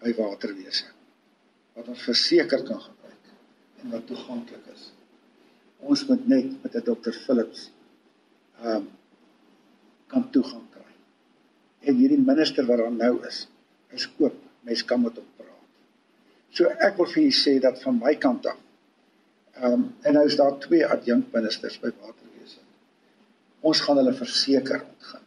by 0.00 0.14
waterwese 0.16 0.88
wat 1.76 1.88
ons 1.88 2.06
verseker 2.08 2.64
kan 2.68 2.80
gebruik 2.80 3.34
en 3.82 3.94
wat 3.96 4.06
toeganklik 4.06 4.72
is 4.74 4.90
ons 5.80 6.06
moet 6.08 6.26
net 6.28 6.56
met 6.62 6.74
'n 6.74 6.84
dokter 6.84 7.12
Philips 7.12 7.70
ehm 8.60 8.76
um, 8.76 8.88
kan 10.10 10.30
toegang 10.30 10.66
kry. 10.74 10.92
En 11.80 11.94
hierdie 11.96 12.18
minister 12.18 12.66
wat 12.66 12.78
daar 12.82 12.92
nou 12.92 13.26
is, 13.26 13.44
is 13.94 14.08
oop. 14.18 14.34
Mense 14.66 14.84
kan 14.84 15.00
met 15.02 15.16
hom 15.16 15.28
praat. 15.36 15.68
So 16.50 16.66
ek 16.66 16.98
wil 16.98 17.06
vir 17.06 17.22
julle 17.22 17.36
sê 17.38 17.54
dat 17.62 17.82
van 17.82 18.00
my 18.02 18.14
kant 18.24 18.46
af 18.46 18.58
ehm 19.54 19.72
um, 19.72 19.86
en 20.02 20.14
nou 20.18 20.26
is 20.26 20.36
daar 20.36 20.58
twee 20.58 20.86
adjunkt 20.86 21.32
ministers 21.32 21.80
by 21.80 21.92
waterwese. 22.02 22.60
Ons 23.60 23.80
gaan 23.80 23.96
hulle 23.96 24.14
verseker 24.14 24.84
ontgin. 24.84 25.26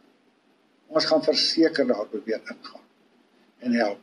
Ons 0.86 1.04
gaan 1.10 1.22
verseker 1.22 1.86
daar 1.86 2.06
probeer 2.06 2.40
ingaan 2.40 2.83
en 3.64 3.76
help 3.78 4.00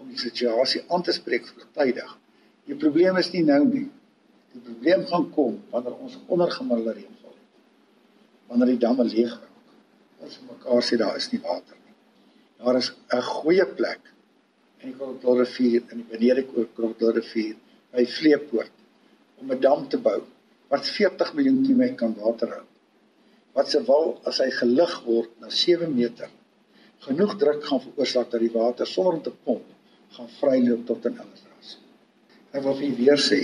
om 0.00 0.08
die 0.12 0.20
situasie 0.20 0.82
aan 0.92 1.04
te 1.04 1.14
spreek 1.16 1.46
vroegtydig. 1.48 2.10
Die 2.68 2.76
probleem 2.80 3.16
is 3.20 3.30
nie 3.32 3.44
nou 3.46 3.62
nie. 3.64 3.86
Die 4.52 4.62
probleem 4.64 5.04
gaan 5.10 5.28
kom 5.34 5.58
wanneer 5.72 5.96
ons 6.04 6.18
ondergemiddelde 6.32 6.96
reënval 6.98 7.32
het. 7.32 7.46
Wanneer 8.50 8.72
die 8.74 8.82
damme 8.84 9.06
leeg 9.08 9.32
raak. 9.32 9.74
Ons 10.26 10.38
mekaar 10.48 10.84
sê 10.84 10.98
daar 11.00 11.16
is 11.20 11.28
nie 11.32 11.40
water 11.44 11.76
nie. 11.76 11.96
Daar 12.62 12.78
is 12.80 12.92
'n 13.12 13.22
goeie 13.22 13.66
plek 13.66 14.12
in 14.80 14.90
die 14.90 14.96
Krokodil 14.96 15.38
rivier 15.42 15.82
in 15.92 16.02
die 16.02 16.08
benede 16.10 16.42
Krokodil 16.46 17.12
rivier 17.18 17.56
by 17.92 18.04
Vleepoort 18.04 18.72
om 19.40 19.52
'n 19.52 19.60
dam 19.60 19.88
te 19.88 19.98
bou 19.98 20.20
wat 20.68 20.88
40 20.88 21.34
miljoen 21.34 21.62
kubieek 21.66 21.96
kan 21.96 22.14
water 22.14 22.48
hou. 22.48 22.64
Wat 23.52 23.70
se 23.70 23.82
wal 23.84 24.20
as 24.24 24.38
hy 24.38 24.50
gelig 24.50 24.94
word 25.04 25.30
na 25.40 25.48
7 25.50 25.94
meter 25.94 26.30
genoeg 26.98 27.36
druk 27.36 27.64
gaan 27.64 27.80
veroorsaak 27.80 28.30
dat 28.30 28.40
die 28.40 28.52
water 28.52 28.86
sonder 28.86 29.14
om 29.14 29.22
te 29.22 29.34
pomp 29.44 29.64
gaan 30.16 30.28
vryloop 30.38 30.86
tot 30.86 31.04
in 31.04 31.18
Ellisras. 31.18 31.78
Ek 32.52 32.62
wil 32.62 32.74
vir 32.74 32.96
weer 32.96 33.20
sê 33.20 33.40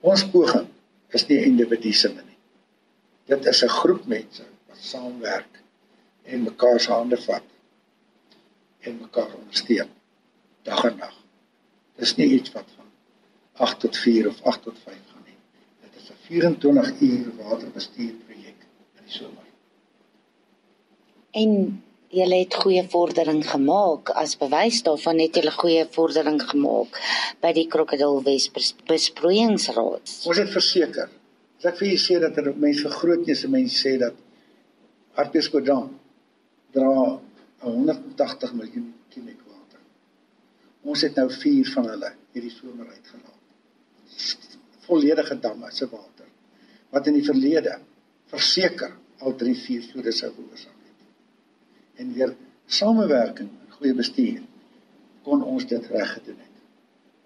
Ons 0.00 0.22
poging 0.30 0.68
is 1.16 1.24
nie 1.26 1.40
individuele 1.42 2.22
nie. 2.22 2.36
Dit 3.26 3.46
is 3.46 3.62
'n 3.64 3.68
groep 3.68 4.06
mense 4.06 4.44
wat 4.68 4.78
saamwerk 4.78 5.62
en 6.24 6.42
mekaar 6.42 6.80
se 6.80 6.92
hande 6.92 7.16
vat 7.16 7.42
en 8.80 9.00
mekaar 9.00 9.34
ondersteun 9.34 9.90
dag 10.62 10.84
en 10.84 10.96
nag. 10.96 11.16
Dis 11.96 12.16
nie 12.16 12.28
iets 12.38 12.52
wat 12.52 12.68
van 12.76 12.86
8 13.66 13.80
tot 13.80 13.96
4 13.96 14.28
of 14.28 14.42
8 14.42 14.62
tot 14.62 14.78
5 14.84 14.94
gaan 14.94 15.24
nie. 15.26 15.38
Dit 15.82 16.00
is 16.00 16.10
'n 16.10 16.20
24 16.26 17.00
uur 17.00 17.36
waterbestuur 17.36 18.14
projek 18.26 18.58
in 18.96 19.04
die 19.04 19.12
somer. 19.12 19.46
En 21.30 21.82
julle 22.08 22.38
het 22.40 22.54
goeie 22.56 22.82
vordering 22.88 23.42
gemaak 23.44 24.14
as 24.16 24.36
bewys 24.40 24.80
daarvan 24.86 25.18
het 25.20 25.36
julle 25.36 25.52
goeie 25.52 25.84
vordering 25.92 26.40
gemaak 26.40 26.96
by 27.42 27.50
die 27.52 27.66
Krokodil 27.68 28.22
Wes 28.24 28.48
besproeiingsraad. 28.88 30.14
Ons 30.24 30.40
het 30.40 30.52
verseker. 30.52 31.10
As 31.58 31.66
ek 31.68 31.80
vir 31.80 31.90
julle 31.90 32.04
sê 32.04 32.20
dat 32.22 32.38
er 32.40 32.48
mense 32.54 32.86
vergrootnisse 32.86 33.50
mense 33.52 33.76
sê 33.76 33.98
dat 34.00 34.16
Hartbeespoort 35.18 35.68
dra 36.72 36.92
180 37.64 38.54
miljoen 38.54 38.88
kubieek 39.12 39.42
water. 39.42 39.82
Ons 40.86 41.02
het 41.04 41.18
nou 41.18 41.26
4 41.34 41.72
van 41.74 41.90
hulle 41.92 42.12
hierdie 42.32 42.54
somer 42.54 42.88
uitgelaat. 42.88 43.34
Volledige 44.86 45.36
damme 45.36 45.72
se 45.74 45.90
water 45.90 46.32
wat 46.88 47.10
in 47.10 47.18
die 47.18 47.26
verlede 47.26 47.74
verseker 48.32 48.96
al 49.20 49.36
3 49.36 49.56
4 49.66 49.88
vloede 49.90 50.14
sou 50.16 50.30
veroorsaak 50.32 50.77
en 51.98 52.12
deur 52.14 52.34
samewerking 52.66 53.48
en 53.48 53.78
goeie 53.78 53.94
bestuur 53.94 54.42
kon 55.26 55.42
ons 55.44 55.66
dit 55.68 55.88
reg 55.92 56.12
gedoen 56.16 56.38
het. 56.40 56.54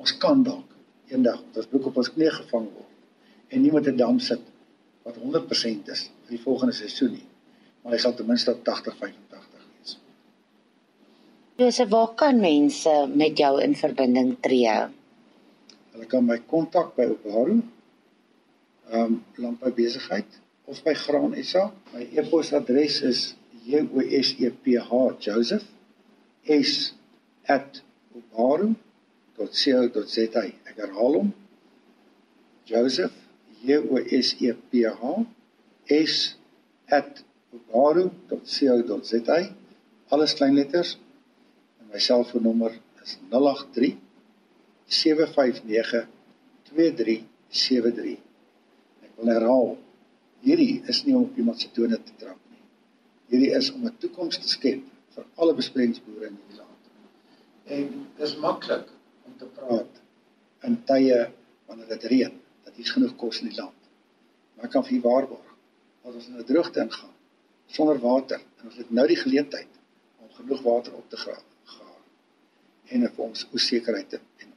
Ons 0.03 0.17
kan 0.23 0.43
dalk 0.47 0.73
eendag 1.13 1.43
ons 1.55 1.69
boek 1.71 1.91
op 1.91 2.01
ons 2.03 2.11
knie 2.15 2.31
gevang 2.33 2.69
word 2.73 3.53
en 3.53 3.63
nie 3.63 3.73
met 3.75 3.89
'n 3.89 3.97
dam 3.97 4.19
sit 4.21 4.43
wat 5.05 5.19
100% 5.19 5.89
is 5.95 6.09
vir 6.25 6.37
die 6.37 6.43
volgende 6.45 6.75
seisoen 6.75 7.13
nie, 7.13 7.27
maar 7.83 7.93
hy 7.93 7.99
sal 7.99 8.15
ten 8.15 8.27
minste 8.27 8.55
op 8.55 8.65
80 8.65 8.97
85 8.97 9.67
wees. 9.79 9.99
Josef, 11.57 11.89
waar 11.89 12.15
kan 12.15 12.41
mense 12.41 12.95
met 13.15 13.39
jou 13.39 13.61
in 13.63 13.75
verbinding 13.75 14.37
tree? 14.41 14.77
Hulle 15.93 16.07
kan 16.07 16.25
my 16.25 16.39
kontak 16.39 16.95
by 16.97 17.11
Obaru 17.13 17.61
ehm 18.93 19.05
um, 19.05 19.25
landboubesigheid 19.37 20.41
of 20.65 20.83
by 20.85 20.95
Graan 20.95 21.37
SA. 21.45 21.71
My 21.93 22.09
e-posadres 22.13 23.01
is 23.03 23.35
J 23.67 23.69
O 23.97 23.99
S 24.01 24.35
E 24.39 24.51
P 24.51 24.79
H 24.79 24.91
Joseph 25.27 25.67
S 26.47 26.95
@obaru.co.za. 27.49 30.43
Ek 30.69 30.77
herhaal 30.77 31.15
hom. 31.19 31.29
Joseph 32.71 33.17
J 33.65 33.67
O 33.79 33.97
S 33.99 34.29
E 34.41 34.53
P 34.71 34.73
H 34.87 35.27
S 35.89 36.37
@obaru.co.za. 36.91 39.39
Alles 40.13 40.33
klein 40.39 40.55
letters. 40.61 40.91
En 41.81 41.87
my 41.93 42.01
selfoonnommer 42.09 42.73
is 43.03 43.11
083 43.31 43.97
759 44.87 46.07
2373. 46.73 48.19
Ek 49.07 49.13
wil 49.17 49.29
herhaal 49.33 49.71
Hierdie 50.43 50.81
is 50.91 51.05
nie 51.07 51.15
om 51.15 51.29
iemand 51.39 51.61
se 51.63 51.69
tone 51.71 51.95
te 52.03 52.15
trap. 52.19 52.39
Hierdie 53.33 53.53
is 53.57 53.71
om 53.73 53.87
'n 53.89 53.97
toekoms 54.05 54.39
te 54.39 54.49
skep 54.49 54.83
vir 55.15 55.27
alle 55.41 55.55
besproeiingsboere 55.59 56.27
in 56.29 56.39
die 56.49 56.59
land. 56.59 56.91
En 57.77 57.87
dis 58.19 58.35
maklik 58.37 58.91
om 59.27 59.37
te 59.39 59.49
praat 59.59 60.03
in 60.69 60.77
tye 60.91 61.31
wanneer 61.67 61.89
dit 61.95 62.05
reën 62.13 62.35
dat 62.65 62.77
hier 62.77 62.93
genoeg 62.97 63.17
kos 63.17 63.41
in 63.41 63.49
die 63.49 63.57
land. 63.57 63.79
Maar 64.55 64.69
ek 64.69 64.75
kan 64.77 64.85
vir 64.85 65.01
waarborg 65.01 65.49
as 66.05 66.15
ons 66.15 66.29
in 66.29 66.39
'n 66.39 66.45
droogte 66.45 66.81
ingaan 66.81 67.17
sonder 67.67 67.99
water 68.01 68.41
en 68.59 68.69
ons 68.69 68.77
het 68.77 68.91
nou 68.91 69.07
die 69.07 69.17
geleentheid 69.17 69.81
om 70.21 70.29
genoeg 70.41 70.63
water 70.63 70.95
op 70.95 71.09
te 71.09 71.17
grawe 71.17 71.51
en 72.93 73.07
vir 73.09 73.25
ons 73.25 73.47
osekerheid 73.57 74.19
en 74.19 74.51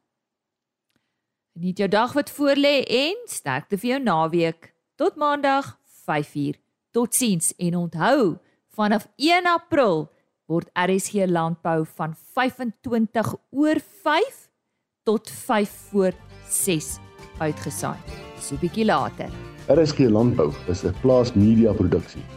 Geniet 1.58 1.80
jou 1.82 1.90
dag 1.90 2.14
wat 2.14 2.30
voorlê 2.32 2.86
en 2.86 3.16
sterkte 3.30 3.78
vir 3.82 3.90
jou 3.96 4.04
naweek. 4.04 4.74
Tot 4.96 5.16
maandag 5.18 5.80
5:00. 6.08 6.56
Totsiens 6.92 7.54
en 7.58 7.76
onthou, 7.76 8.38
vanaf 8.74 9.08
1 9.18 9.46
April 9.46 10.10
word 10.48 10.70
RSG 10.74 11.14
landbou 11.28 11.86
van 11.98 12.16
25 12.34 13.36
oor 13.52 13.76
5 14.04 14.50
tot 15.04 15.30
5 15.30 15.70
voor 15.90 16.12
6 16.50 16.98
uitgesaai. 17.40 18.00
So 18.40 18.56
bietjie 18.56 18.86
later. 18.86 19.30
RSG 19.68 20.00
landbou 20.10 20.54
is 20.68 20.84
'n 20.84 20.94
plaas 21.02 21.34
media 21.34 21.74
produksie 21.74 22.37